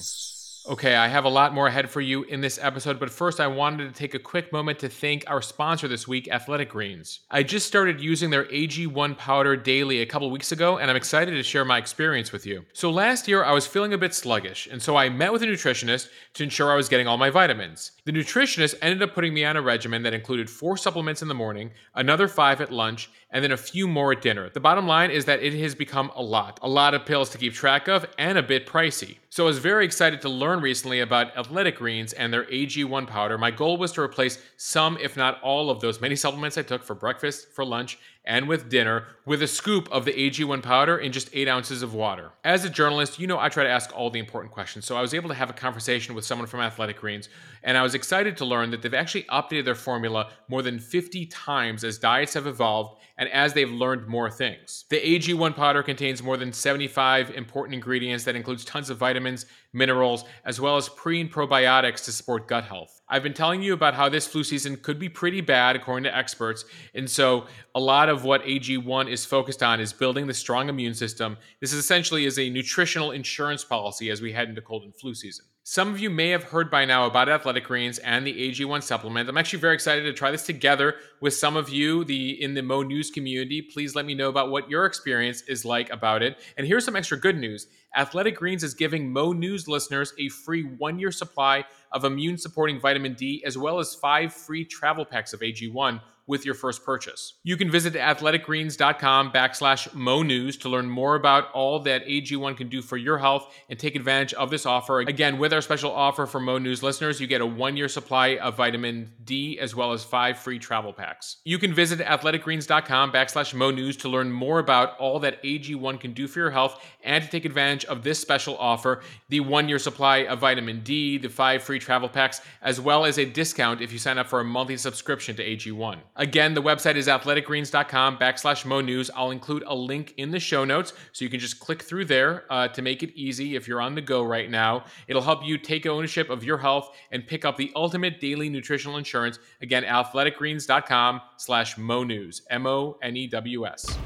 Okay, 0.68 0.94
I 0.94 1.08
have 1.08 1.24
a 1.24 1.30
lot 1.30 1.54
more 1.54 1.68
ahead 1.68 1.88
for 1.88 2.02
you 2.02 2.22
in 2.24 2.42
this 2.42 2.58
episode, 2.60 3.00
but 3.00 3.10
first 3.10 3.40
I 3.40 3.46
wanted 3.46 3.86
to 3.86 3.98
take 3.98 4.12
a 4.12 4.18
quick 4.18 4.52
moment 4.52 4.78
to 4.80 4.90
thank 4.90 5.24
our 5.26 5.40
sponsor 5.40 5.88
this 5.88 6.06
week, 6.06 6.28
Athletic 6.28 6.68
Greens. 6.68 7.20
I 7.30 7.42
just 7.42 7.66
started 7.66 7.98
using 7.98 8.28
their 8.28 8.44
AG1 8.44 9.16
powder 9.16 9.56
daily 9.56 10.02
a 10.02 10.06
couple 10.06 10.30
weeks 10.30 10.52
ago, 10.52 10.76
and 10.76 10.90
I'm 10.90 10.96
excited 10.96 11.30
to 11.32 11.42
share 11.42 11.64
my 11.64 11.78
experience 11.78 12.30
with 12.30 12.44
you. 12.44 12.66
So 12.74 12.90
last 12.90 13.26
year 13.26 13.42
I 13.42 13.52
was 13.52 13.66
feeling 13.66 13.94
a 13.94 13.98
bit 13.98 14.14
sluggish, 14.14 14.68
and 14.70 14.82
so 14.82 14.96
I 14.96 15.08
met 15.08 15.32
with 15.32 15.42
a 15.42 15.46
nutritionist 15.46 16.08
to 16.34 16.44
ensure 16.44 16.70
I 16.70 16.76
was 16.76 16.90
getting 16.90 17.06
all 17.06 17.16
my 17.16 17.30
vitamins. 17.30 17.92
The 18.04 18.12
nutritionist 18.12 18.74
ended 18.82 19.02
up 19.02 19.14
putting 19.14 19.32
me 19.32 19.46
on 19.46 19.56
a 19.56 19.62
regimen 19.62 20.02
that 20.02 20.14
included 20.14 20.50
four 20.50 20.76
supplements 20.76 21.22
in 21.22 21.28
the 21.28 21.34
morning, 21.34 21.70
another 21.94 22.28
five 22.28 22.60
at 22.60 22.70
lunch, 22.70 23.10
and 23.30 23.42
then 23.42 23.52
a 23.52 23.56
few 23.56 23.86
more 23.86 24.12
at 24.12 24.20
dinner. 24.22 24.50
The 24.50 24.60
bottom 24.60 24.86
line 24.86 25.10
is 25.10 25.24
that 25.24 25.42
it 25.42 25.54
has 25.54 25.74
become 25.74 26.10
a 26.14 26.22
lot, 26.22 26.58
a 26.62 26.68
lot 26.68 26.94
of 26.94 27.06
pills 27.06 27.30
to 27.30 27.38
keep 27.38 27.54
track 27.54 27.88
of, 27.88 28.04
and 28.18 28.36
a 28.36 28.42
bit 28.42 28.66
pricey. 28.66 29.18
So 29.30 29.44
I 29.44 29.46
was 29.46 29.58
very 29.58 29.84
excited 29.84 30.20
to 30.22 30.28
learn 30.28 30.49
recently 30.58 31.00
about 31.00 31.36
Athletic 31.36 31.76
Greens 31.76 32.12
and 32.12 32.32
their 32.32 32.44
AG1 32.46 33.06
powder. 33.06 33.38
My 33.38 33.52
goal 33.52 33.76
was 33.76 33.92
to 33.92 34.00
replace 34.00 34.42
some, 34.56 34.98
if 34.98 35.16
not 35.16 35.40
all, 35.42 35.70
of 35.70 35.80
those 35.80 36.00
many 36.00 36.16
supplements 36.16 36.58
I 36.58 36.62
took 36.62 36.82
for 36.82 36.94
breakfast, 36.94 37.52
for 37.52 37.64
lunch, 37.64 37.98
and 38.24 38.48
with 38.48 38.68
dinner 38.68 39.06
with 39.24 39.42
a 39.42 39.46
scoop 39.46 39.88
of 39.90 40.04
the 40.04 40.12
AG1 40.12 40.62
powder 40.62 40.98
in 40.98 41.12
just 41.12 41.30
8 41.32 41.48
ounces 41.48 41.82
of 41.82 41.94
water. 41.94 42.32
As 42.44 42.64
a 42.64 42.70
journalist, 42.70 43.18
you 43.18 43.26
know 43.26 43.38
I 43.38 43.48
try 43.48 43.64
to 43.64 43.70
ask 43.70 43.96
all 43.96 44.10
the 44.10 44.18
important 44.18 44.52
questions, 44.52 44.84
so 44.84 44.96
I 44.96 45.00
was 45.00 45.14
able 45.14 45.28
to 45.28 45.34
have 45.34 45.50
a 45.50 45.54
conversation 45.54 46.14
with 46.14 46.24
someone 46.24 46.46
from 46.46 46.60
Athletic 46.60 47.00
Greens, 47.00 47.28
and 47.62 47.76
I 47.76 47.82
was 47.82 47.94
excited 47.94 48.36
to 48.38 48.44
learn 48.44 48.70
that 48.70 48.82
they've 48.82 48.92
actually 48.92 49.24
updated 49.24 49.64
their 49.64 49.74
formula 49.74 50.30
more 50.48 50.62
than 50.62 50.78
50 50.78 51.26
times 51.26 51.84
as 51.84 51.98
diets 51.98 52.34
have 52.34 52.46
evolved 52.46 53.00
and 53.16 53.28
as 53.28 53.52
they've 53.52 53.70
learned 53.70 54.06
more 54.08 54.30
things. 54.30 54.86
The 54.88 54.98
AG1 54.98 55.54
powder 55.54 55.82
contains 55.82 56.22
more 56.22 56.36
than 56.36 56.52
75 56.52 57.30
important 57.30 57.74
ingredients 57.74 58.24
that 58.24 58.34
includes 58.34 58.64
tons 58.64 58.90
of 58.90 58.96
vitamins, 58.98 59.46
minerals, 59.72 60.24
as 60.44 60.60
well 60.60 60.76
as 60.76 60.88
pre 60.88 61.20
and 61.20 61.30
probiotics 61.30 62.04
to 62.06 62.12
support 62.12 62.48
gut 62.48 62.64
health. 62.64 62.99
I've 63.10 63.22
been 63.24 63.34
telling 63.34 63.62
you 63.62 63.74
about 63.74 63.94
how 63.94 64.08
this 64.08 64.26
flu 64.26 64.44
season 64.44 64.76
could 64.76 64.98
be 64.98 65.08
pretty 65.08 65.40
bad 65.40 65.74
according 65.74 66.04
to 66.04 66.16
experts, 66.16 66.64
and 66.94 67.10
so 67.10 67.46
a 67.74 67.80
lot 67.80 68.08
of 68.08 68.24
what 68.24 68.42
AG1 68.44 69.10
is 69.10 69.24
focused 69.24 69.62
on 69.62 69.80
is 69.80 69.92
building 69.92 70.26
the 70.26 70.34
strong 70.34 70.68
immune 70.68 70.94
system. 70.94 71.36
This 71.60 71.72
essentially 71.72 72.24
is 72.24 72.38
a 72.38 72.48
nutritional 72.48 73.10
insurance 73.10 73.64
policy 73.64 74.10
as 74.10 74.22
we 74.22 74.32
head 74.32 74.48
into 74.48 74.62
cold 74.62 74.84
and 74.84 74.94
flu 74.94 75.14
season. 75.14 75.44
Some 75.62 75.88
of 75.88 76.00
you 76.00 76.08
may 76.08 76.30
have 76.30 76.44
heard 76.44 76.70
by 76.70 76.84
now 76.84 77.06
about 77.06 77.28
Athletic 77.28 77.64
Greens 77.64 77.98
and 77.98 78.26
the 78.26 78.50
AG1 78.50 78.82
supplement. 78.82 79.28
I'm 79.28 79.36
actually 79.36 79.60
very 79.60 79.74
excited 79.74 80.02
to 80.02 80.12
try 80.12 80.30
this 80.30 80.46
together 80.46 80.96
with 81.20 81.34
some 81.34 81.54
of 81.54 81.68
you 81.68 82.02
the 82.04 82.42
in 82.42 82.54
the 82.54 82.62
Mo 82.62 82.82
News 82.82 83.10
community. 83.10 83.60
Please 83.60 83.94
let 83.94 84.06
me 84.06 84.14
know 84.14 84.30
about 84.30 84.50
what 84.50 84.70
your 84.70 84.86
experience 84.86 85.42
is 85.42 85.64
like 85.64 85.90
about 85.90 86.22
it. 86.22 86.38
And 86.56 86.66
here's 86.66 86.84
some 86.84 86.96
extra 86.96 87.18
good 87.18 87.36
news. 87.36 87.66
Athletic 87.96 88.36
Greens 88.36 88.62
is 88.62 88.74
giving 88.74 89.12
Mo 89.12 89.32
News 89.32 89.66
listeners 89.66 90.14
a 90.18 90.28
free 90.28 90.64
1-year 90.64 91.10
supply 91.10 91.64
of 91.92 92.04
immune 92.04 92.38
supporting 92.38 92.78
vitamin 92.78 93.14
D 93.14 93.42
as 93.44 93.58
well 93.58 93.78
as 93.78 93.94
5 93.94 94.32
free 94.32 94.64
travel 94.64 95.04
packs 95.04 95.32
of 95.32 95.40
AG1 95.40 96.00
with 96.30 96.46
your 96.46 96.54
first 96.54 96.84
purchase. 96.84 97.34
You 97.42 97.56
can 97.56 97.72
visit 97.72 97.94
athleticgreens.com 97.94 99.32
backslash 99.32 99.92
Mo 99.92 100.22
News 100.22 100.56
to 100.58 100.68
learn 100.68 100.88
more 100.88 101.16
about 101.16 101.50
all 101.50 101.80
that 101.80 102.06
AG1 102.06 102.56
can 102.56 102.68
do 102.68 102.82
for 102.82 102.96
your 102.96 103.18
health 103.18 103.52
and 103.68 103.76
take 103.76 103.96
advantage 103.96 104.32
of 104.34 104.48
this 104.48 104.64
offer. 104.64 105.00
Again, 105.00 105.38
with 105.38 105.52
our 105.52 105.60
special 105.60 105.90
offer 105.90 106.26
for 106.26 106.38
Mo 106.38 106.58
News 106.58 106.84
listeners, 106.84 107.20
you 107.20 107.26
get 107.26 107.40
a 107.40 107.46
one-year 107.46 107.88
supply 107.88 108.36
of 108.36 108.56
vitamin 108.56 109.10
D 109.24 109.58
as 109.58 109.74
well 109.74 109.90
as 109.90 110.04
five 110.04 110.38
free 110.38 110.60
travel 110.60 110.92
packs. 110.92 111.38
You 111.44 111.58
can 111.58 111.74
visit 111.74 111.98
athleticgreens.com 111.98 113.10
backslash 113.10 113.52
Mo 113.52 113.72
News 113.72 113.96
to 113.96 114.08
learn 114.08 114.30
more 114.30 114.60
about 114.60 114.96
all 115.00 115.18
that 115.18 115.42
AG1 115.42 115.98
can 115.98 116.12
do 116.12 116.28
for 116.28 116.38
your 116.38 116.50
health 116.50 116.80
and 117.02 117.24
to 117.24 117.28
take 117.28 117.44
advantage 117.44 117.79
of 117.84 118.02
this 118.02 118.18
special 118.18 118.56
offer, 118.58 119.00
the 119.28 119.40
one-year 119.40 119.78
supply 119.78 120.18
of 120.18 120.40
vitamin 120.40 120.80
D, 120.80 121.18
the 121.18 121.28
five 121.28 121.62
free 121.62 121.78
travel 121.78 122.08
packs, 122.08 122.40
as 122.62 122.80
well 122.80 123.04
as 123.04 123.18
a 123.18 123.24
discount 123.24 123.80
if 123.80 123.92
you 123.92 123.98
sign 123.98 124.18
up 124.18 124.26
for 124.26 124.40
a 124.40 124.44
monthly 124.44 124.76
subscription 124.76 125.36
to 125.36 125.44
AG1. 125.44 125.98
Again, 126.16 126.54
the 126.54 126.62
website 126.62 126.96
is 126.96 127.06
athleticgreens.com 127.06 128.18
backslash 128.18 128.64
Mo 128.64 128.80
News. 128.80 129.10
I'll 129.14 129.30
include 129.30 129.64
a 129.66 129.74
link 129.74 130.14
in 130.16 130.30
the 130.30 130.40
show 130.40 130.64
notes 130.64 130.92
so 131.12 131.24
you 131.24 131.30
can 131.30 131.40
just 131.40 131.60
click 131.60 131.82
through 131.82 132.06
there 132.06 132.44
uh, 132.50 132.68
to 132.68 132.82
make 132.82 133.02
it 133.02 133.12
easy 133.14 133.56
if 133.56 133.66
you're 133.66 133.80
on 133.80 133.94
the 133.94 134.00
go 134.00 134.22
right 134.22 134.50
now. 134.50 134.84
It'll 135.08 135.22
help 135.22 135.44
you 135.44 135.58
take 135.58 135.86
ownership 135.86 136.30
of 136.30 136.44
your 136.44 136.58
health 136.58 136.96
and 137.10 137.26
pick 137.26 137.44
up 137.44 137.56
the 137.56 137.72
ultimate 137.74 138.20
daily 138.20 138.48
nutritional 138.48 138.96
insurance. 138.96 139.38
Again, 139.62 139.84
athleticgreens.com 139.84 141.20
slash 141.36 141.78
Mo 141.78 142.04
News, 142.04 142.42
M 142.50 142.66
O 142.66 142.98
N 143.02 143.16
E 143.16 143.26
W 143.26 143.66
S. 143.66 143.98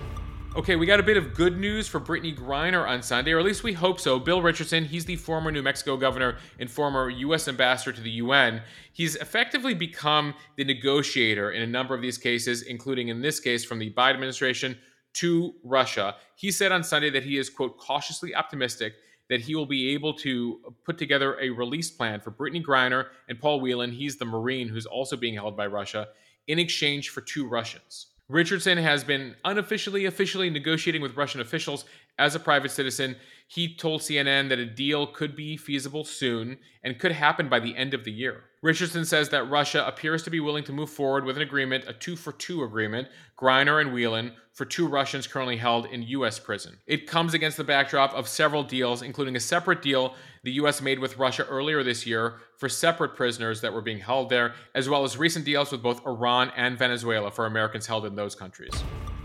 Okay, 0.57 0.77
we 0.77 0.87
got 0.87 1.01
a 1.01 1.03
bit 1.03 1.17
of 1.17 1.35
good 1.35 1.59
news 1.59 1.89
for 1.89 1.99
Brittney 1.99 2.33
Griner 2.33 2.87
on 2.87 3.03
Sunday, 3.03 3.33
or 3.33 3.41
at 3.41 3.45
least 3.45 3.65
we 3.65 3.73
hope 3.73 3.99
so. 3.99 4.21
Bill 4.21 4.41
Richardson, 4.41 4.85
he's 4.85 5.05
the 5.05 5.17
former 5.17 5.51
New 5.51 5.63
Mexico 5.63 5.97
governor 5.97 6.37
and 6.61 6.71
former 6.71 7.11
U.S. 7.11 7.49
ambassador 7.49 7.93
to 7.93 8.01
the 8.01 8.11
UN. 8.11 8.63
He's 8.93 9.17
effectively 9.17 9.75
become 9.75 10.33
the 10.55 10.63
negotiator 10.63 11.51
in 11.51 11.63
a 11.63 11.67
number 11.67 11.93
of 11.93 12.01
these 12.03 12.19
cases, 12.19 12.63
including 12.63 13.09
in 13.09 13.21
this 13.21 13.41
case 13.41 13.65
from 13.65 13.81
the 13.81 13.93
Biden 13.95 14.15
administration 14.15 14.79
to 15.15 15.55
Russia. 15.65 16.15
He 16.37 16.53
said 16.53 16.71
on 16.71 16.85
Sunday 16.85 17.11
that 17.11 17.25
he 17.25 17.37
is, 17.37 17.51
quote, 17.51 17.77
cautiously 17.77 18.33
optimistic 18.33 18.95
that 19.29 19.41
he 19.41 19.57
will 19.57 19.67
be 19.67 19.93
able 19.93 20.15
to 20.19 20.73
put 20.85 20.99
together 20.99 21.37
a 21.41 21.51
release 21.51 21.91
plan 21.91 22.21
for 22.21 22.31
Brittney 22.31 22.65
Griner 22.65 23.07
and 23.29 23.41
Paul 23.41 23.61
Whelan. 23.61 23.91
He's 23.91 24.19
the 24.19 24.25
Marine 24.25 24.69
who's 24.69 24.87
also 24.87 25.17
being 25.17 25.35
held 25.35 25.57
by 25.57 25.67
Russia 25.67 26.11
in 26.47 26.61
exchange 26.61 27.09
for 27.09 27.23
two 27.23 27.49
Russians. 27.49 28.14
Richardson 28.29 28.79
has 28.79 29.05
been 29.05 29.37
unofficially, 29.45 30.07
officially 30.07 30.49
negotiating 30.49 31.03
with 31.03 31.17
Russian 31.17 31.43
officials 31.43 31.85
as 32.19 32.35
a 32.35 32.41
private 32.41 32.71
citizen. 32.71 33.17
He 33.49 33.75
told 33.75 34.01
CNN 34.01 34.49
that 34.49 34.59
a 34.59 34.65
deal 34.65 35.07
could 35.07 35.37
be 35.37 35.59
feasible 35.59 36.05
soon 36.05 36.57
and 36.83 36.99
could 36.99 37.13
happen 37.13 37.51
by 37.51 37.61
the 37.61 37.77
end 37.77 37.93
of 37.93 38.05
the 38.05 38.13
year. 38.13 38.45
Richardson 38.63 39.05
says 39.05 39.29
that 39.29 39.51
Russia 39.51 39.87
appears 39.87 40.23
to 40.23 40.31
be 40.31 40.41
willing 40.41 40.65
to 40.65 40.73
move 40.73 40.89
forward 40.89 41.27
with 41.27 41.37
an 41.37 41.43
agreement, 41.43 41.85
a 41.87 41.93
two 41.93 42.17
for 42.17 42.33
two 42.33 42.65
agreement, 42.65 43.09
Griner 43.39 43.79
and 43.79 43.93
Whelan, 43.93 44.33
for 44.55 44.65
two 44.65 44.87
Russians 44.87 45.27
currently 45.27 45.59
held 45.59 45.85
in 45.87 46.03
U.S. 46.05 46.39
prison. 46.39 46.79
It 46.87 47.07
comes 47.07 47.35
against 47.35 47.59
the 47.59 47.65
backdrop 47.65 48.15
of 48.15 48.27
several 48.27 48.63
deals, 48.63 49.03
including 49.03 49.37
a 49.37 49.41
separate 49.41 49.83
deal 49.83 50.15
the 50.45 50.53
U.S. 50.53 50.83
made 50.83 50.99
with 50.99 51.17
Russia 51.19 51.45
earlier 51.49 51.83
this 51.83 52.07
year 52.07 52.35
for 52.59 52.69
separate 52.69 53.17
prisoners 53.17 53.63
that 53.63 53.73
were 53.73 53.81
being 53.81 53.99
held 53.99 54.29
there, 54.29 54.55
as 54.75 54.89
well 54.89 55.03
as 55.03 55.17
recent 55.17 55.45
deals 55.45 55.73
with 55.73 55.83
both 55.83 56.07
Iran 56.07 56.53
and 56.55 56.79
Venezuela 56.79 57.31
for 57.31 57.47
Americans 57.47 57.87
held 57.87 58.05
in 58.05 58.15
those 58.15 58.35
countries. 58.35 58.73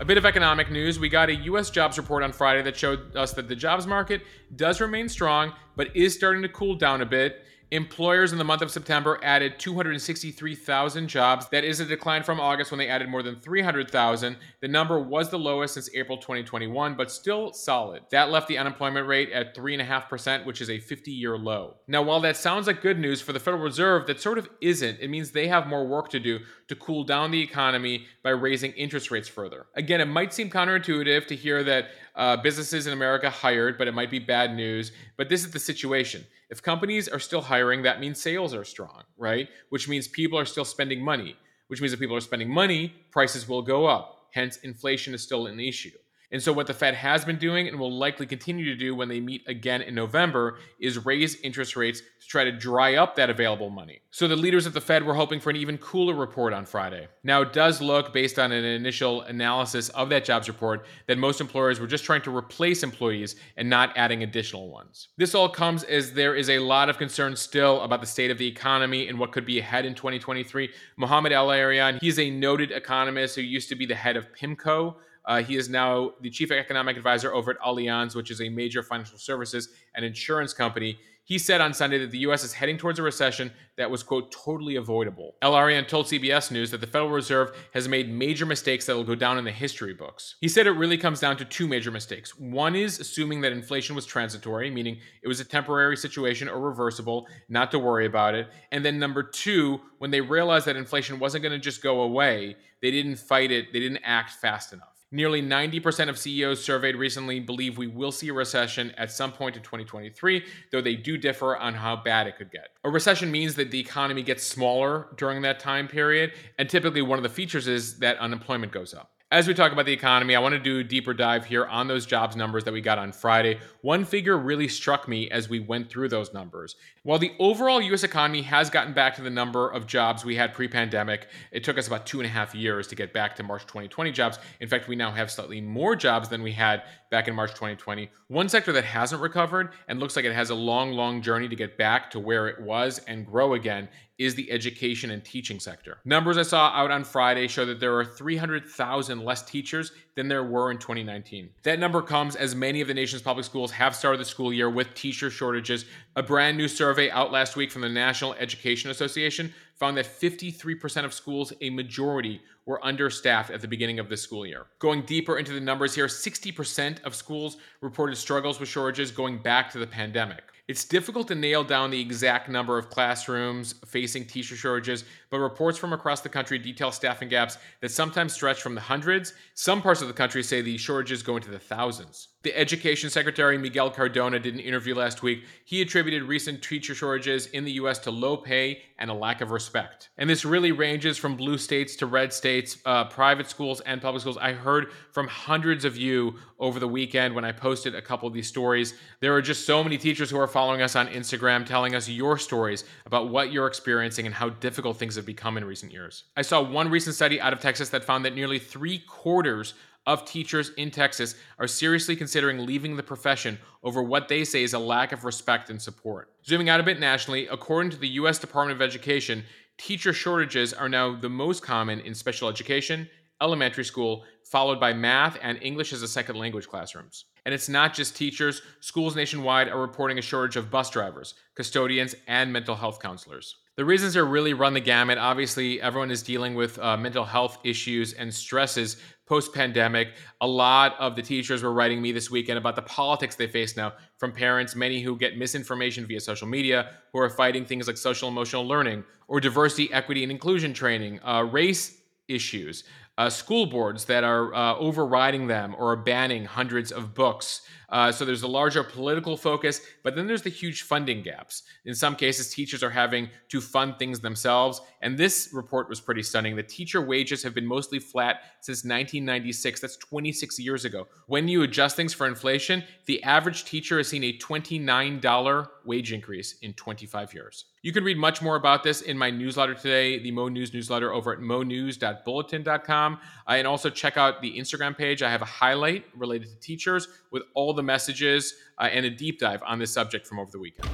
A 0.00 0.04
bit 0.04 0.16
of 0.16 0.24
economic 0.24 0.70
news. 0.70 0.98
We 0.98 1.10
got 1.10 1.28
a 1.28 1.34
U.S. 1.34 1.68
jobs 1.68 1.98
report 1.98 2.22
on 2.22 2.32
Friday 2.32 2.62
that 2.62 2.74
showed 2.74 3.14
us 3.14 3.34
that 3.34 3.48
the 3.48 3.54
jobs 3.54 3.86
market 3.86 4.22
does 4.56 4.80
remain 4.80 5.10
strong, 5.10 5.52
but 5.76 5.94
is 5.94 6.14
starting 6.14 6.40
to 6.40 6.48
cool 6.48 6.74
down 6.74 7.02
a 7.02 7.06
bit. 7.06 7.44
Employers 7.72 8.32
in 8.32 8.38
the 8.38 8.44
month 8.44 8.62
of 8.62 8.70
September 8.72 9.20
added 9.22 9.60
263,000 9.60 11.06
jobs. 11.06 11.48
That 11.50 11.62
is 11.62 11.78
a 11.78 11.84
decline 11.84 12.24
from 12.24 12.40
August 12.40 12.72
when 12.72 12.78
they 12.78 12.88
added 12.88 13.08
more 13.08 13.22
than 13.22 13.36
300,000. 13.36 14.36
The 14.60 14.66
number 14.66 14.98
was 14.98 15.30
the 15.30 15.38
lowest 15.38 15.74
since 15.74 15.88
April 15.94 16.18
2021, 16.18 16.96
but 16.96 17.12
still 17.12 17.52
solid. 17.52 18.02
That 18.10 18.28
left 18.28 18.48
the 18.48 18.58
unemployment 18.58 19.06
rate 19.06 19.30
at 19.30 19.54
3.5%, 19.54 20.46
which 20.46 20.60
is 20.60 20.68
a 20.68 20.80
50 20.80 21.12
year 21.12 21.38
low. 21.38 21.76
Now, 21.86 22.02
while 22.02 22.18
that 22.22 22.36
sounds 22.36 22.66
like 22.66 22.82
good 22.82 22.98
news 22.98 23.20
for 23.20 23.32
the 23.32 23.38
Federal 23.38 23.62
Reserve, 23.62 24.08
that 24.08 24.20
sort 24.20 24.38
of 24.38 24.48
isn't. 24.60 24.98
It 24.98 25.08
means 25.08 25.30
they 25.30 25.46
have 25.46 25.68
more 25.68 25.86
work 25.86 26.08
to 26.08 26.18
do 26.18 26.40
to 26.66 26.74
cool 26.74 27.04
down 27.04 27.30
the 27.30 27.40
economy 27.40 28.06
by 28.24 28.30
raising 28.30 28.72
interest 28.72 29.12
rates 29.12 29.28
further. 29.28 29.66
Again, 29.76 30.00
it 30.00 30.06
might 30.06 30.34
seem 30.34 30.50
counterintuitive 30.50 31.28
to 31.28 31.36
hear 31.36 31.62
that 31.62 31.90
uh, 32.16 32.36
businesses 32.38 32.88
in 32.88 32.92
America 32.92 33.30
hired, 33.30 33.78
but 33.78 33.86
it 33.86 33.94
might 33.94 34.10
be 34.10 34.18
bad 34.18 34.56
news. 34.56 34.90
But 35.16 35.28
this 35.28 35.44
is 35.44 35.52
the 35.52 35.60
situation. 35.60 36.24
If 36.50 36.62
companies 36.62 37.08
are 37.08 37.20
still 37.20 37.40
hiring, 37.40 37.82
that 37.82 38.00
means 38.00 38.20
sales 38.20 38.54
are 38.54 38.64
strong, 38.64 39.04
right? 39.16 39.48
Which 39.68 39.88
means 39.88 40.08
people 40.08 40.38
are 40.38 40.44
still 40.44 40.64
spending 40.64 41.02
money, 41.02 41.36
which 41.68 41.80
means 41.80 41.92
if 41.92 42.00
people 42.00 42.16
are 42.16 42.20
spending 42.20 42.50
money, 42.50 42.92
prices 43.12 43.48
will 43.48 43.62
go 43.62 43.86
up. 43.86 44.28
Hence, 44.32 44.58
inflation 44.58 45.14
is 45.14 45.22
still 45.22 45.46
an 45.46 45.60
issue. 45.60 45.96
And 46.32 46.42
so, 46.42 46.52
what 46.52 46.66
the 46.66 46.74
Fed 46.74 46.94
has 46.94 47.24
been 47.24 47.38
doing 47.38 47.66
and 47.66 47.78
will 47.78 47.92
likely 47.92 48.26
continue 48.26 48.64
to 48.66 48.76
do 48.76 48.94
when 48.94 49.08
they 49.08 49.20
meet 49.20 49.42
again 49.48 49.82
in 49.82 49.94
November 49.94 50.58
is 50.78 51.04
raise 51.04 51.40
interest 51.40 51.76
rates 51.76 52.00
to 52.20 52.26
try 52.26 52.44
to 52.44 52.52
dry 52.52 52.94
up 52.94 53.16
that 53.16 53.30
available 53.30 53.68
money. 53.68 54.00
So, 54.10 54.28
the 54.28 54.36
leaders 54.36 54.64
of 54.64 54.72
the 54.72 54.80
Fed 54.80 55.04
were 55.04 55.14
hoping 55.14 55.40
for 55.40 55.50
an 55.50 55.56
even 55.56 55.76
cooler 55.78 56.14
report 56.14 56.52
on 56.52 56.66
Friday. 56.66 57.08
Now, 57.24 57.42
it 57.42 57.52
does 57.52 57.80
look, 57.80 58.12
based 58.12 58.38
on 58.38 58.52
an 58.52 58.64
initial 58.64 59.22
analysis 59.22 59.88
of 59.90 60.08
that 60.10 60.24
jobs 60.24 60.46
report, 60.46 60.86
that 61.08 61.18
most 61.18 61.40
employers 61.40 61.80
were 61.80 61.88
just 61.88 62.04
trying 62.04 62.22
to 62.22 62.36
replace 62.36 62.82
employees 62.82 63.34
and 63.56 63.68
not 63.68 63.92
adding 63.96 64.22
additional 64.22 64.70
ones. 64.70 65.08
This 65.16 65.34
all 65.34 65.48
comes 65.48 65.82
as 65.84 66.12
there 66.12 66.36
is 66.36 66.48
a 66.48 66.60
lot 66.60 66.88
of 66.88 66.96
concern 66.96 67.34
still 67.34 67.80
about 67.82 68.00
the 68.00 68.06
state 68.06 68.30
of 68.30 68.38
the 68.38 68.46
economy 68.46 69.08
and 69.08 69.18
what 69.18 69.32
could 69.32 69.44
be 69.44 69.58
ahead 69.58 69.84
in 69.84 69.94
2023. 69.94 70.70
Mohamed 70.96 71.32
El-Erian, 71.32 72.00
he's 72.00 72.20
a 72.20 72.30
noted 72.30 72.70
economist 72.70 73.34
who 73.34 73.42
used 73.42 73.68
to 73.68 73.74
be 73.74 73.86
the 73.86 73.94
head 73.96 74.16
of 74.16 74.32
PIMCO. 74.32 74.94
Uh, 75.24 75.42
he 75.42 75.56
is 75.56 75.68
now 75.68 76.12
the 76.20 76.30
chief 76.30 76.50
economic 76.50 76.96
advisor 76.96 77.32
over 77.32 77.52
at 77.52 77.58
Allianz, 77.60 78.14
which 78.14 78.30
is 78.30 78.40
a 78.40 78.48
major 78.48 78.82
financial 78.82 79.18
services 79.18 79.68
and 79.94 80.04
insurance 80.04 80.52
company. 80.52 80.98
He 81.30 81.38
said 81.38 81.60
on 81.60 81.72
Sunday 81.72 81.98
that 81.98 82.10
the 82.10 82.18
U.S. 82.18 82.42
is 82.42 82.52
heading 82.52 82.76
towards 82.76 82.98
a 82.98 83.04
recession 83.04 83.52
that 83.76 83.88
was, 83.88 84.02
quote, 84.02 84.32
totally 84.32 84.74
avoidable. 84.74 85.36
Arian 85.42 85.84
told 85.84 86.06
CBS 86.06 86.50
News 86.50 86.72
that 86.72 86.80
the 86.80 86.88
Federal 86.88 87.10
Reserve 87.10 87.56
has 87.72 87.86
made 87.86 88.10
major 88.10 88.44
mistakes 88.44 88.86
that 88.86 88.96
will 88.96 89.04
go 89.04 89.14
down 89.14 89.38
in 89.38 89.44
the 89.44 89.52
history 89.52 89.94
books. 89.94 90.34
He 90.40 90.48
said 90.48 90.66
it 90.66 90.72
really 90.72 90.98
comes 90.98 91.20
down 91.20 91.36
to 91.36 91.44
two 91.44 91.68
major 91.68 91.92
mistakes. 91.92 92.36
One 92.36 92.74
is 92.74 92.98
assuming 92.98 93.42
that 93.42 93.52
inflation 93.52 93.94
was 93.94 94.06
transitory, 94.06 94.72
meaning 94.72 94.98
it 95.22 95.28
was 95.28 95.38
a 95.38 95.44
temporary 95.44 95.96
situation 95.96 96.48
or 96.48 96.58
reversible, 96.58 97.28
not 97.48 97.70
to 97.70 97.78
worry 97.78 98.06
about 98.06 98.34
it. 98.34 98.48
And 98.72 98.84
then 98.84 98.98
number 98.98 99.22
two, 99.22 99.80
when 99.98 100.10
they 100.10 100.20
realized 100.20 100.66
that 100.66 100.74
inflation 100.74 101.20
wasn't 101.20 101.42
going 101.42 101.52
to 101.52 101.60
just 101.60 101.80
go 101.80 102.00
away, 102.00 102.56
they 102.82 102.90
didn't 102.90 103.16
fight 103.16 103.52
it, 103.52 103.72
they 103.72 103.78
didn't 103.78 104.00
act 104.02 104.32
fast 104.32 104.72
enough. 104.72 104.89
Nearly 105.12 105.42
90% 105.42 106.08
of 106.08 106.16
CEOs 106.16 106.62
surveyed 106.64 106.94
recently 106.94 107.40
believe 107.40 107.76
we 107.76 107.88
will 107.88 108.12
see 108.12 108.28
a 108.28 108.32
recession 108.32 108.92
at 108.96 109.10
some 109.10 109.32
point 109.32 109.56
in 109.56 109.62
2023, 109.62 110.44
though 110.70 110.80
they 110.80 110.94
do 110.94 111.18
differ 111.18 111.56
on 111.56 111.74
how 111.74 111.96
bad 111.96 112.28
it 112.28 112.36
could 112.36 112.52
get. 112.52 112.68
A 112.84 112.90
recession 112.90 113.28
means 113.28 113.56
that 113.56 113.72
the 113.72 113.80
economy 113.80 114.22
gets 114.22 114.44
smaller 114.44 115.08
during 115.16 115.42
that 115.42 115.58
time 115.58 115.88
period, 115.88 116.32
and 116.58 116.70
typically 116.70 117.02
one 117.02 117.18
of 117.18 117.24
the 117.24 117.28
features 117.28 117.66
is 117.66 117.98
that 117.98 118.18
unemployment 118.18 118.70
goes 118.70 118.94
up. 118.94 119.10
As 119.32 119.46
we 119.46 119.54
talk 119.54 119.70
about 119.70 119.86
the 119.86 119.92
economy, 119.92 120.34
I 120.34 120.40
want 120.40 120.54
to 120.54 120.58
do 120.58 120.80
a 120.80 120.84
deeper 120.84 121.14
dive 121.14 121.44
here 121.44 121.64
on 121.64 121.86
those 121.86 122.04
jobs 122.04 122.34
numbers 122.34 122.64
that 122.64 122.72
we 122.72 122.80
got 122.80 122.98
on 122.98 123.12
Friday. 123.12 123.60
One 123.80 124.04
figure 124.04 124.36
really 124.36 124.66
struck 124.66 125.06
me 125.06 125.30
as 125.30 125.48
we 125.48 125.60
went 125.60 125.88
through 125.88 126.08
those 126.08 126.34
numbers. 126.34 126.74
While 127.04 127.20
the 127.20 127.30
overall 127.38 127.80
US 127.80 128.02
economy 128.02 128.42
has 128.42 128.70
gotten 128.70 128.92
back 128.92 129.14
to 129.14 129.22
the 129.22 129.30
number 129.30 129.70
of 129.70 129.86
jobs 129.86 130.24
we 130.24 130.34
had 130.34 130.52
pre 130.52 130.66
pandemic, 130.66 131.28
it 131.52 131.62
took 131.62 131.78
us 131.78 131.86
about 131.86 132.06
two 132.06 132.18
and 132.18 132.26
a 132.26 132.28
half 132.28 132.56
years 132.56 132.88
to 132.88 132.96
get 132.96 133.12
back 133.12 133.36
to 133.36 133.44
March 133.44 133.62
2020 133.66 134.10
jobs. 134.10 134.40
In 134.58 134.66
fact, 134.66 134.88
we 134.88 134.96
now 134.96 135.12
have 135.12 135.30
slightly 135.30 135.60
more 135.60 135.94
jobs 135.94 136.28
than 136.28 136.42
we 136.42 136.50
had 136.50 136.82
back 137.10 137.28
in 137.28 137.34
March 137.34 137.50
2020. 137.50 138.08
One 138.28 138.48
sector 138.48 138.72
that 138.72 138.84
hasn't 138.84 139.20
recovered 139.20 139.70
and 139.88 139.98
looks 139.98 140.16
like 140.16 140.24
it 140.24 140.32
has 140.32 140.50
a 140.50 140.54
long, 140.54 140.92
long 140.92 141.20
journey 141.20 141.48
to 141.48 141.56
get 141.56 141.76
back 141.76 142.10
to 142.12 142.20
where 142.20 142.48
it 142.48 142.60
was 142.60 143.00
and 143.06 143.26
grow 143.26 143.54
again 143.54 143.88
is 144.20 144.34
the 144.34 144.50
education 144.52 145.10
and 145.10 145.24
teaching 145.24 145.58
sector. 145.58 145.98
Numbers 146.04 146.36
I 146.36 146.42
saw 146.42 146.68
out 146.68 146.90
on 146.90 147.04
Friday 147.04 147.48
show 147.48 147.64
that 147.64 147.80
there 147.80 147.98
are 147.98 148.04
300,000 148.04 149.24
less 149.24 149.42
teachers 149.42 149.92
than 150.14 150.28
there 150.28 150.44
were 150.44 150.70
in 150.70 150.76
2019. 150.76 151.48
That 151.62 151.78
number 151.78 152.02
comes 152.02 152.36
as 152.36 152.54
many 152.54 152.82
of 152.82 152.88
the 152.88 152.92
nation's 152.92 153.22
public 153.22 153.46
schools 153.46 153.70
have 153.72 153.96
started 153.96 154.20
the 154.20 154.26
school 154.26 154.52
year 154.52 154.68
with 154.68 154.92
teacher 154.92 155.30
shortages. 155.30 155.86
A 156.16 156.24
brand 156.24 156.58
new 156.58 156.66
survey 156.66 157.08
out 157.08 157.30
last 157.30 157.54
week 157.54 157.70
from 157.70 157.82
the 157.82 157.88
National 157.88 158.34
Education 158.34 158.90
Association 158.90 159.54
found 159.74 159.96
that 159.96 160.06
53% 160.06 161.04
of 161.04 161.14
schools, 161.14 161.52
a 161.60 161.70
majority, 161.70 162.40
were 162.66 162.84
understaffed 162.84 163.50
at 163.50 163.60
the 163.60 163.68
beginning 163.68 164.00
of 164.00 164.08
this 164.08 164.20
school 164.20 164.44
year. 164.44 164.66
Going 164.80 165.02
deeper 165.02 165.38
into 165.38 165.52
the 165.52 165.60
numbers 165.60 165.94
here, 165.94 166.06
60% 166.06 167.00
of 167.04 167.14
schools 167.14 167.58
reported 167.80 168.16
struggles 168.16 168.58
with 168.58 168.68
shortages 168.68 169.12
going 169.12 169.38
back 169.38 169.70
to 169.70 169.78
the 169.78 169.86
pandemic. 169.86 170.42
It's 170.66 170.84
difficult 170.84 171.26
to 171.28 171.34
nail 171.34 171.64
down 171.64 171.90
the 171.90 172.00
exact 172.00 172.48
number 172.48 172.78
of 172.78 172.90
classrooms 172.90 173.74
facing 173.86 174.24
teacher 174.24 174.54
shortages, 174.54 175.04
but 175.30 175.38
reports 175.38 175.78
from 175.78 175.92
across 175.92 176.20
the 176.20 176.28
country 176.28 176.58
detail 176.58 176.92
staffing 176.92 177.28
gaps 177.28 177.58
that 177.80 177.90
sometimes 177.90 178.32
stretch 178.32 178.62
from 178.62 178.74
the 178.74 178.80
hundreds. 178.80 179.34
Some 179.54 179.82
parts 179.82 180.02
of 180.02 180.08
the 180.08 180.14
country 180.14 180.42
say 180.42 180.60
the 180.60 180.76
shortages 180.76 181.22
go 181.22 181.36
into 181.36 181.50
the 181.50 181.58
thousands. 181.58 182.28
The 182.42 182.56
Education 182.56 183.10
Secretary 183.10 183.58
Miguel 183.58 183.90
Cardona 183.90 184.38
did 184.38 184.54
an 184.54 184.60
interview 184.60 184.94
last 184.94 185.22
week. 185.22 185.44
He 185.62 185.82
attributed 185.82 186.22
recent 186.22 186.62
teacher 186.62 186.94
shortages 186.94 187.48
in 187.48 187.64
the 187.64 187.72
U.S. 187.72 187.98
to 187.98 188.10
low 188.10 188.38
pay 188.38 188.80
and 188.98 189.10
a 189.10 189.14
lack 189.14 189.42
of 189.42 189.50
respect. 189.50 190.08
And 190.16 190.28
this 190.28 190.46
really 190.46 190.72
ranges 190.72 191.18
from 191.18 191.36
blue 191.36 191.58
states 191.58 191.96
to 191.96 192.06
red 192.06 192.32
states, 192.32 192.78
uh, 192.86 193.04
private 193.04 193.50
schools 193.50 193.82
and 193.82 194.00
public 194.00 194.22
schools. 194.22 194.38
I 194.38 194.52
heard 194.52 194.90
from 195.10 195.28
hundreds 195.28 195.84
of 195.84 195.98
you 195.98 196.36
over 196.58 196.80
the 196.80 196.88
weekend 196.88 197.34
when 197.34 197.44
I 197.44 197.52
posted 197.52 197.94
a 197.94 198.00
couple 198.00 198.26
of 198.26 198.32
these 198.32 198.48
stories. 198.48 198.94
There 199.20 199.34
are 199.34 199.42
just 199.42 199.66
so 199.66 199.84
many 199.84 199.98
teachers 199.98 200.30
who 200.30 200.38
are 200.38 200.46
following 200.46 200.80
us 200.80 200.96
on 200.96 201.08
Instagram 201.08 201.66
telling 201.66 201.94
us 201.94 202.08
your 202.08 202.38
stories 202.38 202.84
about 203.04 203.28
what 203.28 203.52
you're 203.52 203.66
experiencing 203.66 204.24
and 204.24 204.34
how 204.34 204.48
difficult 204.48 204.96
things 204.96 205.16
have 205.16 205.26
become 205.26 205.58
in 205.58 205.64
recent 205.66 205.92
years. 205.92 206.24
I 206.38 206.42
saw 206.42 206.62
one 206.62 206.88
recent 206.88 207.14
study 207.14 207.38
out 207.38 207.52
of 207.52 207.60
Texas 207.60 207.90
that 207.90 208.02
found 208.02 208.24
that 208.24 208.34
nearly 208.34 208.58
three 208.58 209.00
quarters 209.00 209.74
of 210.06 210.24
teachers 210.24 210.70
in 210.76 210.90
Texas 210.90 211.34
are 211.58 211.66
seriously 211.66 212.16
considering 212.16 212.64
leaving 212.66 212.96
the 212.96 213.02
profession 213.02 213.58
over 213.82 214.02
what 214.02 214.28
they 214.28 214.44
say 214.44 214.62
is 214.62 214.74
a 214.74 214.78
lack 214.78 215.12
of 215.12 215.24
respect 215.24 215.70
and 215.70 215.80
support. 215.80 216.32
Zooming 216.44 216.68
out 216.68 216.80
a 216.80 216.84
bit 216.84 217.00
nationally, 217.00 217.46
according 217.48 217.90
to 217.90 217.96
the 217.96 218.08
U.S. 218.08 218.38
Department 218.38 218.76
of 218.76 218.82
Education, 218.82 219.44
teacher 219.78 220.12
shortages 220.12 220.72
are 220.72 220.88
now 220.88 221.14
the 221.14 221.28
most 221.28 221.62
common 221.62 222.00
in 222.00 222.14
special 222.14 222.48
education, 222.48 223.08
elementary 223.40 223.84
school, 223.84 224.24
followed 224.44 224.80
by 224.80 224.92
math 224.92 225.38
and 225.42 225.58
English 225.62 225.92
as 225.92 226.02
a 226.02 226.08
second 226.08 226.36
language 226.36 226.68
classrooms. 226.68 227.26
And 227.46 227.54
it's 227.54 227.68
not 227.68 227.94
just 227.94 228.16
teachers, 228.16 228.62
schools 228.80 229.16
nationwide 229.16 229.68
are 229.68 229.80
reporting 229.80 230.18
a 230.18 230.22
shortage 230.22 230.56
of 230.56 230.70
bus 230.70 230.90
drivers, 230.90 231.34
custodians, 231.54 232.14
and 232.26 232.52
mental 232.52 232.74
health 232.74 233.00
counselors. 233.00 233.56
The 233.76 233.84
reasons 233.84 234.14
are 234.14 234.26
really 234.26 234.52
run 234.52 234.74
the 234.74 234.80
gamut. 234.80 235.16
Obviously, 235.16 235.80
everyone 235.80 236.10
is 236.10 236.22
dealing 236.22 236.54
with 236.54 236.78
uh, 236.78 236.98
mental 236.98 237.24
health 237.24 237.58
issues 237.64 238.12
and 238.12 238.32
stresses 238.32 238.98
post 239.30 239.54
pandemic. 239.54 240.08
A 240.40 240.46
lot 240.46 240.96
of 240.98 241.14
the 241.14 241.22
teachers 241.22 241.62
were 241.62 241.72
writing 241.72 242.02
me 242.02 242.10
this 242.10 242.32
weekend 242.32 242.58
about 242.58 242.74
the 242.74 242.82
politics 242.82 243.36
they 243.36 243.46
face 243.46 243.76
now 243.76 243.92
from 244.18 244.32
parents, 244.32 244.74
many 244.74 245.00
who 245.00 245.16
get 245.16 245.38
misinformation 245.38 246.04
via 246.04 246.18
social 246.18 246.48
media, 246.48 246.90
who 247.12 247.20
are 247.20 247.30
fighting 247.30 247.64
things 247.64 247.86
like 247.86 247.96
social 247.96 248.28
emotional 248.28 248.66
learning 248.66 249.04
or 249.28 249.38
diversity, 249.38 249.88
equity, 249.92 250.24
and 250.24 250.32
inclusion 250.32 250.74
training, 250.74 251.20
uh, 251.22 251.42
race 251.44 251.98
issues, 252.26 252.82
uh, 253.18 253.30
school 253.30 253.66
boards 253.66 254.04
that 254.06 254.24
are 254.24 254.52
uh, 254.52 254.74
overriding 254.74 255.46
them 255.46 255.76
or 255.78 255.92
are 255.92 255.96
banning 255.96 256.44
hundreds 256.44 256.90
of 256.90 257.14
books. 257.14 257.62
Uh, 257.90 258.12
so 258.12 258.24
there's 258.24 258.42
a 258.42 258.48
larger 258.48 258.84
political 258.84 259.36
focus, 259.36 259.80
but 260.02 260.14
then 260.14 260.26
there's 260.26 260.42
the 260.42 260.50
huge 260.50 260.82
funding 260.82 261.22
gaps. 261.22 261.64
In 261.84 261.94
some 261.94 262.14
cases, 262.14 262.52
teachers 262.52 262.82
are 262.82 262.90
having 262.90 263.28
to 263.48 263.60
fund 263.60 263.98
things 263.98 264.20
themselves. 264.20 264.80
And 265.02 265.16
this 265.16 265.50
report 265.52 265.88
was 265.88 266.00
pretty 266.00 266.22
stunning. 266.22 266.56
The 266.56 266.62
teacher 266.62 267.00
wages 267.00 267.42
have 267.42 267.54
been 267.54 267.66
mostly 267.66 267.98
flat 267.98 268.42
since 268.60 268.78
1996. 268.78 269.80
That's 269.80 269.96
26 269.96 270.58
years 270.58 270.84
ago. 270.84 271.08
When 271.26 271.48
you 271.48 271.62
adjust 271.62 271.96
things 271.96 272.14
for 272.14 272.26
inflation, 272.26 272.84
the 273.06 273.22
average 273.22 273.64
teacher 273.64 273.96
has 273.96 274.08
seen 274.08 274.24
a 274.24 274.36
$29 274.38 275.68
wage 275.84 276.12
increase 276.12 276.56
in 276.62 276.72
25 276.74 277.34
years. 277.34 277.64
You 277.82 277.92
can 277.92 278.04
read 278.04 278.18
much 278.18 278.42
more 278.42 278.56
about 278.56 278.82
this 278.82 279.00
in 279.00 279.16
my 279.16 279.30
newsletter 279.30 279.74
today, 279.74 280.18
the 280.18 280.30
Mo 280.30 280.48
News 280.48 280.74
newsletter 280.74 281.14
over 281.14 281.32
at 281.32 281.40
monews.bulletin.com. 281.40 283.14
Uh, 283.14 283.52
and 283.52 283.66
also 283.66 283.88
check 283.88 284.18
out 284.18 284.42
the 284.42 284.58
Instagram 284.58 284.96
page. 284.96 285.22
I 285.22 285.30
have 285.30 285.40
a 285.40 285.46
highlight 285.46 286.04
related 286.14 286.50
to 286.50 286.60
teachers 286.60 287.08
with 287.30 287.42
all 287.54 287.72
the 287.72 287.79
messages 287.82 288.54
uh, 288.78 288.84
and 288.84 289.06
a 289.06 289.10
deep 289.10 289.38
dive 289.38 289.62
on 289.66 289.78
this 289.78 289.92
subject 289.92 290.26
from 290.26 290.38
over 290.38 290.50
the 290.50 290.58
weekend. 290.58 290.88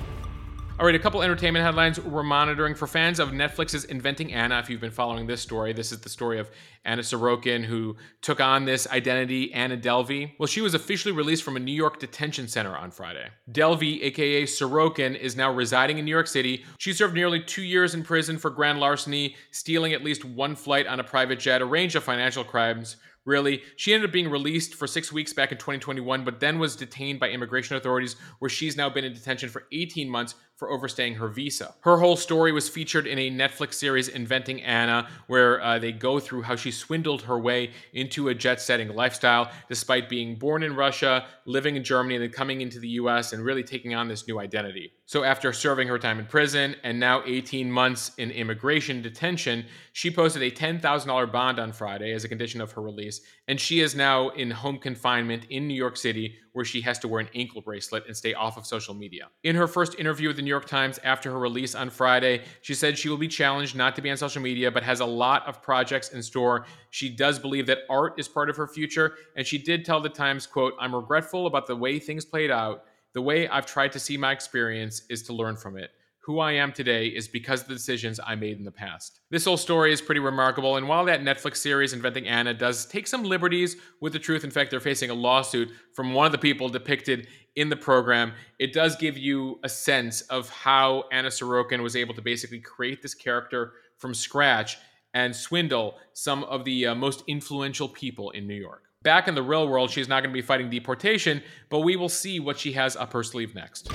All 0.78 0.84
right, 0.84 0.94
a 0.94 0.98
couple 0.98 1.22
entertainment 1.22 1.64
headlines 1.64 1.98
we're 1.98 2.22
monitoring 2.22 2.74
for 2.74 2.86
fans 2.86 3.18
of 3.18 3.30
Netflix's 3.30 3.86
Inventing 3.86 4.34
Anna. 4.34 4.58
If 4.58 4.68
you've 4.68 4.78
been 4.78 4.90
following 4.90 5.26
this 5.26 5.40
story, 5.40 5.72
this 5.72 5.90
is 5.90 6.00
the 6.00 6.10
story 6.10 6.38
of 6.38 6.50
Anna 6.84 7.00
Sorokin, 7.00 7.64
who 7.64 7.96
took 8.20 8.42
on 8.42 8.66
this 8.66 8.86
identity, 8.88 9.54
Anna 9.54 9.78
Delvey. 9.78 10.32
Well, 10.38 10.46
she 10.46 10.60
was 10.60 10.74
officially 10.74 11.12
released 11.12 11.44
from 11.44 11.56
a 11.56 11.60
New 11.60 11.72
York 11.72 11.98
detention 11.98 12.46
center 12.46 12.76
on 12.76 12.90
Friday. 12.90 13.28
Delvey, 13.50 14.02
aka 14.02 14.42
Sorokin, 14.42 15.18
is 15.18 15.34
now 15.34 15.50
residing 15.50 15.96
in 15.96 16.04
New 16.04 16.10
York 16.10 16.26
City. 16.26 16.66
She 16.76 16.92
served 16.92 17.14
nearly 17.14 17.40
two 17.40 17.62
years 17.62 17.94
in 17.94 18.02
prison 18.02 18.36
for 18.36 18.50
grand 18.50 18.78
larceny, 18.78 19.34
stealing 19.52 19.94
at 19.94 20.04
least 20.04 20.26
one 20.26 20.54
flight 20.54 20.86
on 20.86 21.00
a 21.00 21.04
private 21.04 21.40
jet, 21.40 21.62
a 21.62 21.64
range 21.64 21.94
of 21.94 22.04
financial 22.04 22.44
crimes 22.44 22.96
really. 23.26 23.62
She 23.76 23.92
ended 23.92 24.08
up 24.08 24.12
being 24.12 24.30
released 24.30 24.74
for 24.74 24.86
six 24.86 25.12
weeks 25.12 25.34
back 25.34 25.52
in 25.52 25.58
2021, 25.58 26.24
but 26.24 26.40
then 26.40 26.58
was 26.58 26.74
detained 26.76 27.20
by 27.20 27.28
immigration 27.28 27.76
authorities, 27.76 28.16
where 28.38 28.48
she's 28.48 28.76
now 28.76 28.88
been 28.88 29.04
in 29.04 29.12
detention 29.12 29.50
for 29.50 29.64
18 29.72 30.08
months 30.08 30.34
for 30.56 30.70
overstaying 30.70 31.14
her 31.14 31.28
visa. 31.28 31.74
Her 31.80 31.98
whole 31.98 32.16
story 32.16 32.50
was 32.50 32.68
featured 32.68 33.06
in 33.06 33.18
a 33.18 33.30
Netflix 33.30 33.74
series, 33.74 34.08
Inventing 34.08 34.62
Anna, 34.62 35.08
where 35.26 35.62
uh, 35.62 35.78
they 35.78 35.92
go 35.92 36.18
through 36.18 36.42
how 36.42 36.56
she 36.56 36.70
swindled 36.70 37.22
her 37.22 37.38
way 37.38 37.72
into 37.92 38.28
a 38.28 38.34
jet 38.34 38.60
setting 38.60 38.88
lifestyle 38.88 39.50
despite 39.68 40.08
being 40.08 40.36
born 40.36 40.62
in 40.62 40.74
Russia, 40.74 41.26
living 41.44 41.76
in 41.76 41.84
Germany, 41.84 42.16
and 42.16 42.24
then 42.24 42.30
coming 42.30 42.62
into 42.62 42.80
the 42.80 42.88
US 42.88 43.32
and 43.32 43.44
really 43.44 43.62
taking 43.62 43.94
on 43.94 44.08
this 44.08 44.26
new 44.26 44.40
identity. 44.40 44.92
So, 45.08 45.22
after 45.22 45.52
serving 45.52 45.86
her 45.86 46.00
time 46.00 46.18
in 46.18 46.26
prison 46.26 46.74
and 46.82 46.98
now 46.98 47.22
18 47.24 47.70
months 47.70 48.10
in 48.18 48.30
immigration 48.32 49.02
detention, 49.02 49.66
she 49.92 50.10
posted 50.10 50.42
a 50.42 50.50
$10,000 50.50 51.32
bond 51.32 51.60
on 51.60 51.72
Friday 51.72 52.12
as 52.12 52.24
a 52.24 52.28
condition 52.28 52.60
of 52.60 52.72
her 52.72 52.82
release, 52.82 53.20
and 53.46 53.60
she 53.60 53.80
is 53.80 53.94
now 53.94 54.30
in 54.30 54.50
home 54.50 54.78
confinement 54.78 55.46
in 55.50 55.68
New 55.68 55.74
York 55.74 55.96
City 55.96 56.36
where 56.56 56.64
she 56.64 56.80
has 56.80 56.98
to 56.98 57.06
wear 57.06 57.20
an 57.20 57.28
ankle 57.34 57.60
bracelet 57.60 58.04
and 58.06 58.16
stay 58.16 58.32
off 58.32 58.56
of 58.56 58.64
social 58.64 58.94
media. 58.94 59.28
In 59.44 59.54
her 59.56 59.68
first 59.68 59.94
interview 59.98 60.28
with 60.28 60.38
the 60.38 60.42
New 60.46 60.50
York 60.50 60.64
Times 60.64 60.98
after 61.04 61.30
her 61.30 61.38
release 61.38 61.74
on 61.74 61.90
Friday, 61.90 62.42
she 62.62 62.72
said 62.72 62.96
she 62.96 63.10
will 63.10 63.18
be 63.18 63.28
challenged 63.28 63.76
not 63.76 63.94
to 63.96 64.00
be 64.00 64.10
on 64.10 64.16
social 64.16 64.40
media, 64.40 64.70
but 64.70 64.82
has 64.82 65.00
a 65.00 65.04
lot 65.04 65.46
of 65.46 65.60
projects 65.60 66.12
in 66.12 66.22
store. 66.22 66.64
She 66.90 67.10
does 67.10 67.38
believe 67.38 67.66
that 67.66 67.80
art 67.90 68.14
is 68.18 68.28
part 68.28 68.48
of 68.48 68.56
her 68.56 68.66
future, 68.66 69.16
and 69.36 69.46
she 69.46 69.58
did 69.58 69.84
tell 69.84 70.00
the 70.00 70.08
Times, 70.08 70.46
quote, 70.46 70.72
I'm 70.80 70.94
regretful 70.94 71.46
about 71.46 71.66
the 71.66 71.76
way 71.76 71.98
things 71.98 72.24
played 72.24 72.50
out. 72.50 72.84
The 73.12 73.20
way 73.20 73.48
I've 73.48 73.66
tried 73.66 73.92
to 73.92 73.98
see 73.98 74.16
my 74.16 74.32
experience 74.32 75.02
is 75.10 75.22
to 75.24 75.32
learn 75.34 75.56
from 75.56 75.76
it. 75.76 75.90
Who 76.26 76.40
I 76.40 76.54
am 76.54 76.72
today 76.72 77.06
is 77.06 77.28
because 77.28 77.62
of 77.62 77.68
the 77.68 77.74
decisions 77.74 78.18
I 78.26 78.34
made 78.34 78.58
in 78.58 78.64
the 78.64 78.72
past. 78.72 79.20
This 79.30 79.44
whole 79.44 79.56
story 79.56 79.92
is 79.92 80.02
pretty 80.02 80.18
remarkable, 80.18 80.76
and 80.76 80.88
while 80.88 81.04
that 81.04 81.20
Netflix 81.20 81.58
series, 81.58 81.92
Inventing 81.92 82.26
Anna, 82.26 82.52
does 82.52 82.84
take 82.84 83.06
some 83.06 83.22
liberties 83.22 83.76
with 84.00 84.12
the 84.12 84.18
truth, 84.18 84.42
in 84.42 84.50
fact, 84.50 84.72
they're 84.72 84.80
facing 84.80 85.10
a 85.10 85.14
lawsuit 85.14 85.68
from 85.94 86.14
one 86.14 86.26
of 86.26 86.32
the 86.32 86.38
people 86.38 86.68
depicted 86.68 87.28
in 87.54 87.68
the 87.68 87.76
program, 87.76 88.32
it 88.58 88.72
does 88.72 88.96
give 88.96 89.16
you 89.16 89.60
a 89.62 89.68
sense 89.68 90.22
of 90.22 90.48
how 90.50 91.04
Anna 91.12 91.28
Sorokin 91.28 91.80
was 91.80 91.94
able 91.94 92.12
to 92.14 92.22
basically 92.22 92.58
create 92.58 93.02
this 93.02 93.14
character 93.14 93.74
from 93.98 94.12
scratch 94.12 94.78
and 95.14 95.34
swindle 95.34 95.94
some 96.12 96.42
of 96.44 96.64
the 96.64 96.88
uh, 96.88 96.94
most 96.96 97.22
influential 97.28 97.88
people 97.88 98.30
in 98.32 98.48
New 98.48 98.54
York. 98.54 98.82
Back 99.04 99.28
in 99.28 99.36
the 99.36 99.42
real 99.42 99.68
world, 99.68 99.92
she's 99.92 100.08
not 100.08 100.24
going 100.24 100.30
to 100.30 100.34
be 100.34 100.42
fighting 100.42 100.70
deportation, 100.70 101.40
but 101.70 101.80
we 101.80 101.94
will 101.94 102.08
see 102.08 102.40
what 102.40 102.58
she 102.58 102.72
has 102.72 102.96
up 102.96 103.12
her 103.12 103.22
sleeve 103.22 103.54
next. 103.54 103.92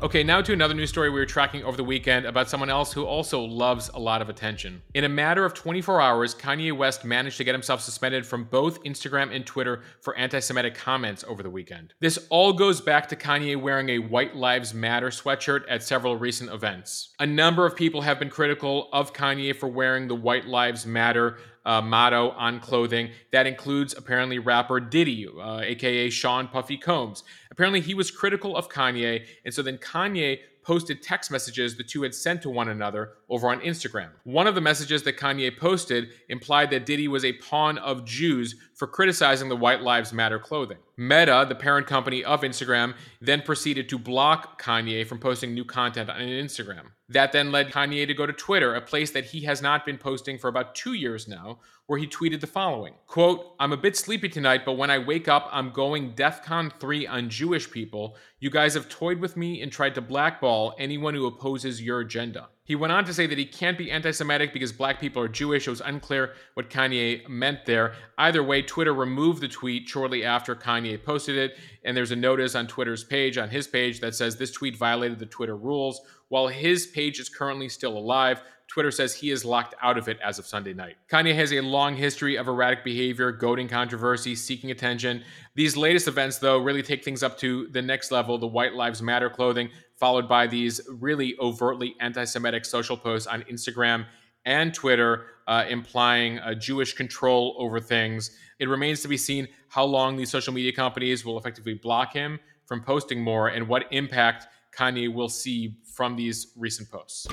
Okay, 0.00 0.22
now 0.22 0.40
to 0.40 0.52
another 0.52 0.74
news 0.74 0.90
story 0.90 1.10
we 1.10 1.18
were 1.18 1.26
tracking 1.26 1.64
over 1.64 1.76
the 1.76 1.82
weekend 1.82 2.24
about 2.24 2.48
someone 2.48 2.70
else 2.70 2.92
who 2.92 3.04
also 3.04 3.40
loves 3.40 3.90
a 3.94 3.98
lot 3.98 4.22
of 4.22 4.28
attention. 4.28 4.80
In 4.94 5.02
a 5.02 5.08
matter 5.08 5.44
of 5.44 5.54
24 5.54 6.00
hours, 6.00 6.36
Kanye 6.36 6.72
West 6.72 7.04
managed 7.04 7.36
to 7.38 7.44
get 7.44 7.52
himself 7.52 7.80
suspended 7.80 8.24
from 8.24 8.44
both 8.44 8.80
Instagram 8.84 9.34
and 9.34 9.44
Twitter 9.44 9.82
for 10.00 10.16
anti 10.16 10.38
Semitic 10.38 10.76
comments 10.76 11.24
over 11.26 11.42
the 11.42 11.50
weekend. 11.50 11.94
This 11.98 12.28
all 12.30 12.52
goes 12.52 12.80
back 12.80 13.08
to 13.08 13.16
Kanye 13.16 13.60
wearing 13.60 13.88
a 13.88 13.98
White 13.98 14.36
Lives 14.36 14.72
Matter 14.72 15.08
sweatshirt 15.08 15.64
at 15.68 15.82
several 15.82 16.14
recent 16.14 16.52
events. 16.52 17.12
A 17.18 17.26
number 17.26 17.66
of 17.66 17.74
people 17.74 18.02
have 18.02 18.20
been 18.20 18.30
critical 18.30 18.88
of 18.92 19.12
Kanye 19.12 19.56
for 19.56 19.68
wearing 19.68 20.06
the 20.06 20.14
White 20.14 20.46
Lives 20.46 20.86
Matter 20.86 21.38
uh, 21.68 21.82
motto 21.82 22.30
on 22.30 22.60
clothing. 22.60 23.10
That 23.30 23.46
includes 23.46 23.94
apparently 23.94 24.38
rapper 24.38 24.80
Diddy, 24.80 25.26
uh, 25.28 25.60
aka 25.60 26.08
Sean 26.08 26.48
Puffy 26.48 26.78
Combs. 26.78 27.24
Apparently, 27.58 27.80
he 27.80 27.92
was 27.92 28.12
critical 28.12 28.56
of 28.56 28.68
Kanye, 28.68 29.26
and 29.44 29.52
so 29.52 29.62
then 29.62 29.78
Kanye 29.78 30.38
posted 30.62 31.02
text 31.02 31.28
messages 31.28 31.76
the 31.76 31.82
two 31.82 32.02
had 32.02 32.14
sent 32.14 32.40
to 32.42 32.50
one 32.50 32.68
another 32.68 33.14
over 33.28 33.48
on 33.48 33.58
Instagram. 33.62 34.10
One 34.22 34.46
of 34.46 34.54
the 34.54 34.60
messages 34.60 35.02
that 35.02 35.16
Kanye 35.16 35.58
posted 35.58 36.10
implied 36.28 36.70
that 36.70 36.86
Diddy 36.86 37.08
was 37.08 37.24
a 37.24 37.32
pawn 37.32 37.76
of 37.78 38.04
Jews 38.04 38.54
for 38.76 38.86
criticizing 38.86 39.48
the 39.48 39.56
White 39.56 39.82
Lives 39.82 40.12
Matter 40.12 40.38
clothing. 40.38 40.78
Meta, 41.00 41.46
the 41.48 41.54
parent 41.54 41.86
company 41.86 42.24
of 42.24 42.40
Instagram, 42.40 42.92
then 43.20 43.40
proceeded 43.40 43.88
to 43.88 43.98
block 43.98 44.60
Kanye 44.60 45.06
from 45.06 45.20
posting 45.20 45.54
new 45.54 45.64
content 45.64 46.10
on 46.10 46.20
Instagram. 46.20 46.86
That 47.08 47.30
then 47.30 47.52
led 47.52 47.70
Kanye 47.70 48.04
to 48.08 48.14
go 48.14 48.26
to 48.26 48.32
Twitter, 48.32 48.74
a 48.74 48.80
place 48.80 49.12
that 49.12 49.26
he 49.26 49.42
has 49.42 49.62
not 49.62 49.86
been 49.86 49.96
posting 49.96 50.38
for 50.38 50.48
about 50.48 50.74
two 50.74 50.94
years 50.94 51.28
now, 51.28 51.60
where 51.86 52.00
he 52.00 52.06
tweeted 52.08 52.40
the 52.40 52.48
following 52.48 52.94
quote, 53.06 53.54
I'm 53.60 53.72
a 53.72 53.76
bit 53.76 53.96
sleepy 53.96 54.28
tonight, 54.28 54.62
but 54.66 54.72
when 54.72 54.90
I 54.90 54.98
wake 54.98 55.28
up, 55.28 55.48
I'm 55.52 55.70
going 55.70 56.14
DEFCON 56.14 56.80
3 56.80 57.06
on 57.06 57.30
Jewish 57.30 57.70
people. 57.70 58.16
You 58.40 58.50
guys 58.50 58.74
have 58.74 58.88
toyed 58.88 59.20
with 59.20 59.36
me 59.36 59.62
and 59.62 59.70
tried 59.70 59.94
to 59.94 60.00
blackball 60.00 60.74
anyone 60.80 61.14
who 61.14 61.26
opposes 61.26 61.80
your 61.80 62.00
agenda. 62.00 62.48
He 62.68 62.74
went 62.74 62.92
on 62.92 63.06
to 63.06 63.14
say 63.14 63.26
that 63.26 63.38
he 63.38 63.46
can't 63.46 63.78
be 63.78 63.90
anti 63.90 64.10
Semitic 64.10 64.52
because 64.52 64.72
black 64.72 65.00
people 65.00 65.22
are 65.22 65.28
Jewish. 65.28 65.66
It 65.66 65.70
was 65.70 65.80
unclear 65.80 66.34
what 66.52 66.68
Kanye 66.68 67.26
meant 67.26 67.64
there. 67.64 67.94
Either 68.18 68.42
way, 68.42 68.60
Twitter 68.60 68.92
removed 68.92 69.40
the 69.40 69.48
tweet 69.48 69.88
shortly 69.88 70.22
after 70.22 70.54
Kanye 70.54 71.02
posted 71.02 71.36
it. 71.36 71.56
And 71.82 71.96
there's 71.96 72.12
a 72.12 72.16
notice 72.16 72.54
on 72.54 72.66
Twitter's 72.66 73.04
page, 73.04 73.38
on 73.38 73.48
his 73.48 73.66
page, 73.66 74.00
that 74.00 74.14
says 74.14 74.36
this 74.36 74.52
tweet 74.52 74.76
violated 74.76 75.18
the 75.18 75.24
Twitter 75.24 75.56
rules. 75.56 76.02
While 76.28 76.48
his 76.48 76.86
page 76.86 77.18
is 77.18 77.30
currently 77.30 77.70
still 77.70 77.96
alive, 77.96 78.42
Twitter 78.68 78.90
says 78.90 79.14
he 79.14 79.30
is 79.30 79.46
locked 79.46 79.74
out 79.80 79.96
of 79.96 80.08
it 80.08 80.18
as 80.22 80.38
of 80.38 80.46
Sunday 80.46 80.74
night. 80.74 80.96
Kanye 81.10 81.34
has 81.34 81.54
a 81.54 81.62
long 81.62 81.96
history 81.96 82.36
of 82.36 82.48
erratic 82.48 82.84
behavior, 82.84 83.32
goading 83.32 83.66
controversy, 83.66 84.36
seeking 84.36 84.70
attention. 84.70 85.24
These 85.54 85.74
latest 85.74 86.06
events, 86.06 86.36
though, 86.36 86.58
really 86.58 86.82
take 86.82 87.02
things 87.02 87.22
up 87.22 87.38
to 87.38 87.68
the 87.68 87.80
next 87.80 88.10
level 88.10 88.36
the 88.36 88.46
White 88.46 88.74
Lives 88.74 89.00
Matter 89.00 89.30
clothing, 89.30 89.70
followed 89.98 90.28
by 90.28 90.46
these 90.46 90.80
really 90.88 91.36
overtly 91.40 91.94
anti 92.00 92.24
Semitic 92.24 92.64
social 92.64 92.96
posts 92.96 93.26
on 93.26 93.42
Instagram 93.42 94.06
and 94.44 94.72
Twitter, 94.72 95.26
uh, 95.46 95.64
implying 95.68 96.40
Jewish 96.58 96.94
control 96.94 97.54
over 97.58 97.80
things. 97.80 98.30
It 98.58 98.68
remains 98.68 99.02
to 99.02 99.08
be 99.08 99.16
seen 99.16 99.48
how 99.68 99.84
long 99.84 100.16
these 100.16 100.30
social 100.30 100.52
media 100.52 100.72
companies 100.72 101.24
will 101.24 101.38
effectively 101.38 101.74
block 101.74 102.12
him 102.12 102.40
from 102.66 102.82
posting 102.82 103.20
more 103.20 103.48
and 103.48 103.68
what 103.68 103.84
impact 103.90 104.46
Kanye 104.76 105.12
will 105.12 105.28
see 105.28 105.76
from 105.94 106.16
these 106.16 106.52
recent 106.56 106.90
posts. 106.90 107.26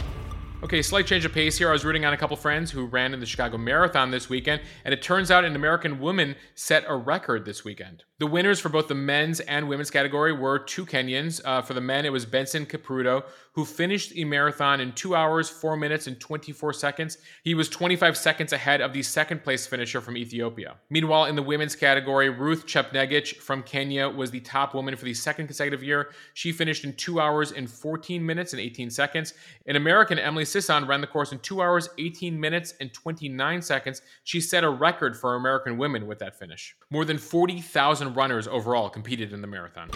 Okay, 0.64 0.82
slight 0.82 1.06
change 1.06 1.26
of 1.26 1.34
pace 1.34 1.58
here. 1.58 1.70
I 1.70 1.74
was 1.74 1.86
rooting 1.86 2.06
on 2.06 2.14
a 2.14 2.18
couple 2.18 2.36
friends 2.38 2.72
who 2.72 2.86
ran 2.86 3.14
in 3.14 3.20
the 3.20 3.26
Chicago 3.26 3.58
Marathon 3.58 4.10
this 4.10 4.30
weekend, 4.30 4.62
and 4.84 4.94
it 4.94 5.02
turns 5.02 5.30
out 5.30 5.44
an 5.44 5.56
American 5.56 6.00
woman 6.00 6.36
set 6.56 6.86
a 6.88 6.96
record 6.96 7.46
this 7.46 7.64
weekend. 7.64 8.04
The 8.20 8.26
winners 8.26 8.60
for 8.60 8.70
both 8.70 8.88
the 8.88 8.96
men's 8.96 9.42
and 9.42 9.68
women's 9.68 9.92
category 9.92 10.34
were 10.34 10.58
two 10.58 10.86
Kenyans. 10.86 11.42
Uh, 11.46 11.62
for 11.62 11.74
the 11.74 11.82
men, 11.82 12.06
it 12.06 12.12
was 12.12 12.26
Benson 12.26 12.66
Kipruto, 12.66 13.26
who 13.56 13.64
finished 13.64 14.12
the 14.12 14.26
marathon 14.26 14.82
in 14.82 14.92
two 14.92 15.16
hours, 15.16 15.50
four 15.50 15.78
minutes, 15.78 16.08
and 16.08 16.20
24 16.20 16.74
seconds. 16.74 17.20
He 17.44 17.56
was 17.56 17.70
25 17.70 18.18
seconds 18.18 18.52
ahead 18.52 18.82
of 18.82 18.92
the 18.92 19.02
second 19.02 19.44
place 19.44 19.66
finisher 19.66 20.02
from 20.02 20.18
Ethiopia. 20.18 20.76
Meanwhile, 20.90 21.26
in 21.26 21.38
the 21.38 21.42
women's 21.42 21.76
category, 21.76 22.30
Ruth 22.30 22.66
Chepngetich 22.66 23.38
from 23.38 23.64
Kenya 23.64 24.10
was 24.10 24.30
the 24.30 24.42
top 24.42 24.74
woman 24.74 24.98
for 24.98 25.06
the 25.06 25.14
second 25.14 25.48
consecutive 25.48 25.82
year. 25.82 26.12
She 26.34 26.52
finished 26.52 26.84
in 26.84 26.94
two 26.94 27.22
hours 27.22 27.54
and 27.54 27.70
14 27.70 28.26
minutes 28.26 28.52
and 28.52 28.62
18 28.62 28.90
seconds. 28.90 29.34
An 29.68 29.78
American, 29.78 30.20
Emily 30.20 30.44
Sisson, 30.44 30.86
ran 30.86 31.00
the 31.00 31.08
course 31.08 31.32
in 31.32 31.40
two 31.40 31.62
hours, 31.62 31.88
18 31.98 32.38
minutes, 32.38 32.74
and 32.82 32.94
29 32.94 33.62
seconds. 33.62 34.02
She 34.26 34.42
set 34.42 34.66
a 34.66 34.70
record 34.70 35.16
for 35.16 35.36
American 35.36 35.78
women 35.78 36.08
with 36.08 36.20
that 36.20 36.38
finish. 36.38 36.76
More 36.90 37.06
than 37.06 37.18
40,000 37.18 38.16
runners 38.16 38.50
overall 38.50 38.90
competed 38.90 39.32
in 39.32 39.40
the 39.40 39.48
marathon. 39.48 39.90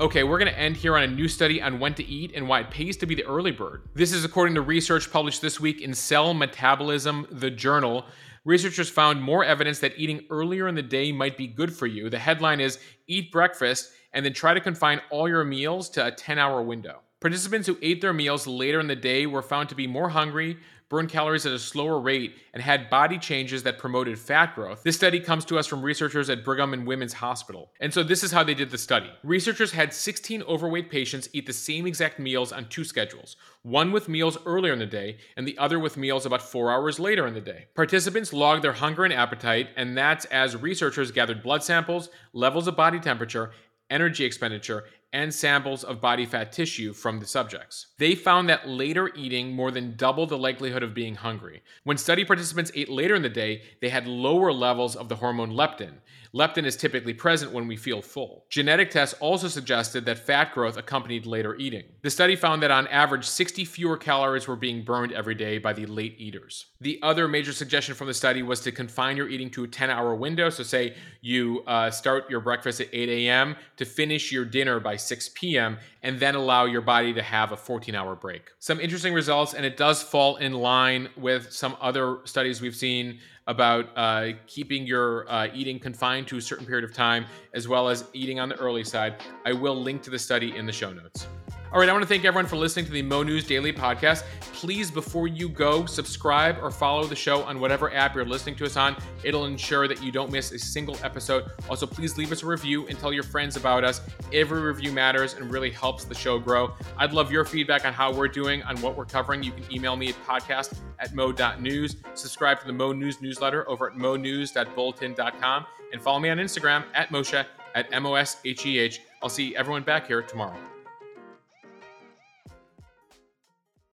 Okay, 0.00 0.24
we're 0.24 0.40
going 0.40 0.52
to 0.52 0.58
end 0.58 0.76
here 0.76 0.96
on 0.96 1.04
a 1.04 1.06
new 1.06 1.28
study 1.28 1.62
on 1.62 1.78
when 1.78 1.94
to 1.94 2.04
eat 2.04 2.32
and 2.34 2.48
why 2.48 2.58
it 2.58 2.70
pays 2.70 2.96
to 2.96 3.06
be 3.06 3.14
the 3.14 3.24
early 3.26 3.52
bird. 3.52 3.82
This 3.94 4.12
is 4.12 4.24
according 4.24 4.56
to 4.56 4.60
research 4.60 5.08
published 5.08 5.40
this 5.40 5.60
week 5.60 5.80
in 5.80 5.94
Cell 5.94 6.34
Metabolism, 6.34 7.28
the 7.30 7.48
journal. 7.48 8.04
Researchers 8.44 8.90
found 8.90 9.22
more 9.22 9.44
evidence 9.44 9.78
that 9.78 9.92
eating 9.96 10.22
earlier 10.30 10.66
in 10.66 10.74
the 10.74 10.82
day 10.82 11.12
might 11.12 11.36
be 11.36 11.46
good 11.46 11.72
for 11.72 11.86
you. 11.86 12.10
The 12.10 12.18
headline 12.18 12.58
is 12.58 12.80
Eat 13.06 13.30
breakfast 13.30 13.92
and 14.12 14.26
then 14.26 14.32
try 14.32 14.52
to 14.52 14.60
confine 14.60 15.00
all 15.10 15.28
your 15.28 15.44
meals 15.44 15.88
to 15.90 16.04
a 16.04 16.10
10 16.10 16.40
hour 16.40 16.60
window. 16.60 16.98
Participants 17.20 17.68
who 17.68 17.78
ate 17.80 18.00
their 18.00 18.12
meals 18.12 18.48
later 18.48 18.80
in 18.80 18.88
the 18.88 18.96
day 18.96 19.26
were 19.26 19.42
found 19.42 19.68
to 19.68 19.76
be 19.76 19.86
more 19.86 20.08
hungry, 20.08 20.58
burned 20.88 21.08
calories 21.08 21.46
at 21.46 21.52
a 21.52 21.58
slower 21.58 21.98
rate, 21.98 22.36
and 22.52 22.62
had 22.62 22.90
body 22.90 23.18
changes 23.18 23.62
that 23.62 23.78
promoted 23.78 24.18
fat 24.18 24.54
growth. 24.54 24.82
This 24.82 24.96
study 24.96 25.18
comes 25.20 25.44
to 25.46 25.58
us 25.58 25.66
from 25.66 25.82
researchers 25.82 26.30
at 26.30 26.44
Brigham 26.44 26.72
and 26.72 26.86
Women's 26.86 27.14
Hospital. 27.14 27.72
And 27.80 27.92
so 27.92 28.02
this 28.02 28.22
is 28.22 28.30
how 28.30 28.44
they 28.44 28.54
did 28.54 28.70
the 28.70 28.78
study. 28.78 29.10
Researchers 29.22 29.72
had 29.72 29.92
16 29.92 30.42
overweight 30.42 30.90
patients 30.90 31.28
eat 31.32 31.46
the 31.46 31.52
same 31.52 31.86
exact 31.86 32.18
meals 32.18 32.52
on 32.52 32.68
two 32.68 32.84
schedules, 32.84 33.36
one 33.62 33.92
with 33.92 34.08
meals 34.08 34.38
earlier 34.46 34.72
in 34.72 34.78
the 34.78 34.86
day 34.86 35.18
and 35.36 35.48
the 35.48 35.58
other 35.58 35.78
with 35.78 35.96
meals 35.96 36.26
about 36.26 36.42
4 36.42 36.70
hours 36.70 37.00
later 37.00 37.26
in 37.26 37.34
the 37.34 37.40
day. 37.40 37.66
Participants 37.74 38.32
logged 38.32 38.62
their 38.62 38.72
hunger 38.72 39.04
and 39.04 39.12
appetite, 39.14 39.70
and 39.76 39.96
that's 39.96 40.26
as 40.26 40.56
researchers 40.56 41.10
gathered 41.10 41.42
blood 41.42 41.64
samples, 41.64 42.10
levels 42.32 42.68
of 42.68 42.76
body 42.76 43.00
temperature, 43.00 43.50
energy 43.90 44.24
expenditure, 44.24 44.84
and 45.14 45.32
samples 45.32 45.84
of 45.84 46.00
body 46.00 46.26
fat 46.26 46.50
tissue 46.50 46.92
from 46.92 47.20
the 47.20 47.26
subjects. 47.26 47.86
They 47.98 48.16
found 48.16 48.48
that 48.48 48.68
later 48.68 49.10
eating 49.14 49.52
more 49.52 49.70
than 49.70 49.96
doubled 49.96 50.28
the 50.28 50.36
likelihood 50.36 50.82
of 50.82 50.92
being 50.92 51.14
hungry. 51.14 51.62
When 51.84 51.96
study 51.96 52.24
participants 52.24 52.72
ate 52.74 52.90
later 52.90 53.14
in 53.14 53.22
the 53.22 53.28
day, 53.28 53.62
they 53.80 53.88
had 53.88 54.08
lower 54.08 54.52
levels 54.52 54.96
of 54.96 55.08
the 55.08 55.16
hormone 55.16 55.52
leptin. 55.52 56.00
Leptin 56.34 56.64
is 56.66 56.74
typically 56.74 57.14
present 57.14 57.52
when 57.52 57.68
we 57.68 57.76
feel 57.76 58.02
full. 58.02 58.44
Genetic 58.50 58.90
tests 58.90 59.14
also 59.20 59.46
suggested 59.46 60.04
that 60.04 60.18
fat 60.18 60.52
growth 60.52 60.76
accompanied 60.76 61.26
later 61.26 61.54
eating. 61.54 61.84
The 62.02 62.10
study 62.10 62.34
found 62.34 62.60
that 62.64 62.72
on 62.72 62.88
average, 62.88 63.24
60 63.24 63.64
fewer 63.64 63.96
calories 63.96 64.48
were 64.48 64.56
being 64.56 64.82
burned 64.82 65.12
every 65.12 65.36
day 65.36 65.58
by 65.58 65.72
the 65.72 65.86
late 65.86 66.16
eaters. 66.18 66.66
The 66.80 66.98
other 67.04 67.28
major 67.28 67.52
suggestion 67.52 67.94
from 67.94 68.08
the 68.08 68.14
study 68.14 68.42
was 68.42 68.58
to 68.62 68.72
confine 68.72 69.16
your 69.16 69.28
eating 69.28 69.48
to 69.50 69.62
a 69.62 69.68
10 69.68 69.90
hour 69.90 70.12
window. 70.16 70.50
So, 70.50 70.64
say 70.64 70.96
you 71.20 71.62
uh, 71.68 71.92
start 71.92 72.28
your 72.28 72.40
breakfast 72.40 72.80
at 72.80 72.88
8 72.92 73.08
a.m. 73.08 73.54
to 73.76 73.84
finish 73.84 74.32
your 74.32 74.44
dinner 74.44 74.80
by 74.80 74.96
6 75.04 75.30
p.m., 75.34 75.78
and 76.02 76.18
then 76.18 76.34
allow 76.34 76.64
your 76.64 76.80
body 76.80 77.12
to 77.12 77.22
have 77.22 77.52
a 77.52 77.56
14 77.56 77.94
hour 77.94 78.14
break. 78.14 78.50
Some 78.58 78.80
interesting 78.80 79.14
results, 79.14 79.54
and 79.54 79.64
it 79.64 79.76
does 79.76 80.02
fall 80.02 80.36
in 80.36 80.52
line 80.52 81.08
with 81.16 81.52
some 81.52 81.76
other 81.80 82.18
studies 82.24 82.60
we've 82.60 82.76
seen 82.76 83.20
about 83.46 83.86
uh, 83.96 84.30
keeping 84.46 84.86
your 84.86 85.30
uh, 85.30 85.48
eating 85.54 85.78
confined 85.78 86.26
to 86.28 86.38
a 86.38 86.42
certain 86.42 86.66
period 86.66 86.84
of 86.84 86.94
time, 86.94 87.26
as 87.52 87.68
well 87.68 87.88
as 87.88 88.04
eating 88.12 88.40
on 88.40 88.48
the 88.48 88.56
early 88.56 88.84
side. 88.84 89.16
I 89.44 89.52
will 89.52 89.76
link 89.76 90.02
to 90.02 90.10
the 90.10 90.18
study 90.18 90.56
in 90.56 90.66
the 90.66 90.72
show 90.72 90.92
notes. 90.92 91.26
All 91.74 91.80
right, 91.80 91.88
I 91.88 91.92
want 91.92 92.04
to 92.04 92.08
thank 92.08 92.24
everyone 92.24 92.46
for 92.46 92.54
listening 92.54 92.84
to 92.84 92.92
the 92.92 93.02
Mo 93.02 93.24
News 93.24 93.44
Daily 93.44 93.72
Podcast. 93.72 94.22
Please, 94.40 94.92
before 94.92 95.26
you 95.26 95.48
go, 95.48 95.86
subscribe 95.86 96.56
or 96.62 96.70
follow 96.70 97.02
the 97.02 97.16
show 97.16 97.42
on 97.42 97.58
whatever 97.58 97.92
app 97.92 98.14
you're 98.14 98.24
listening 98.24 98.54
to 98.54 98.64
us 98.64 98.76
on. 98.76 98.96
It'll 99.24 99.46
ensure 99.46 99.88
that 99.88 100.00
you 100.00 100.12
don't 100.12 100.30
miss 100.30 100.52
a 100.52 100.58
single 100.60 100.96
episode. 101.02 101.46
Also, 101.68 101.84
please 101.84 102.16
leave 102.16 102.30
us 102.30 102.44
a 102.44 102.46
review 102.46 102.86
and 102.86 102.96
tell 102.96 103.12
your 103.12 103.24
friends 103.24 103.56
about 103.56 103.82
us. 103.82 104.02
Every 104.32 104.60
review 104.60 104.92
matters 104.92 105.34
and 105.34 105.50
really 105.50 105.70
helps 105.70 106.04
the 106.04 106.14
show 106.14 106.38
grow. 106.38 106.72
I'd 106.96 107.12
love 107.12 107.32
your 107.32 107.44
feedback 107.44 107.84
on 107.84 107.92
how 107.92 108.14
we're 108.14 108.28
doing, 108.28 108.62
on 108.62 108.80
what 108.80 108.96
we're 108.96 109.04
covering. 109.04 109.42
You 109.42 109.50
can 109.50 109.64
email 109.74 109.96
me 109.96 110.10
at 110.10 110.24
podcast 110.24 110.78
at 111.00 111.12
mo.news. 111.12 111.96
Subscribe 112.14 112.60
to 112.60 112.68
the 112.68 112.72
Mo 112.72 112.92
News 112.92 113.20
newsletter 113.20 113.68
over 113.68 113.90
at 113.90 113.96
monews.bulletin.com 113.96 115.66
and 115.92 116.00
follow 116.00 116.20
me 116.20 116.30
on 116.30 116.38
Instagram 116.38 116.84
at 116.94 117.08
Mosheh 117.08 117.44
at 117.74 117.92
M 117.92 118.06
O 118.06 118.14
S 118.14 118.36
H 118.44 118.64
E 118.64 118.78
H. 118.78 119.00
I'll 119.24 119.28
see 119.28 119.56
everyone 119.56 119.82
back 119.82 120.06
here 120.06 120.22
tomorrow. 120.22 120.56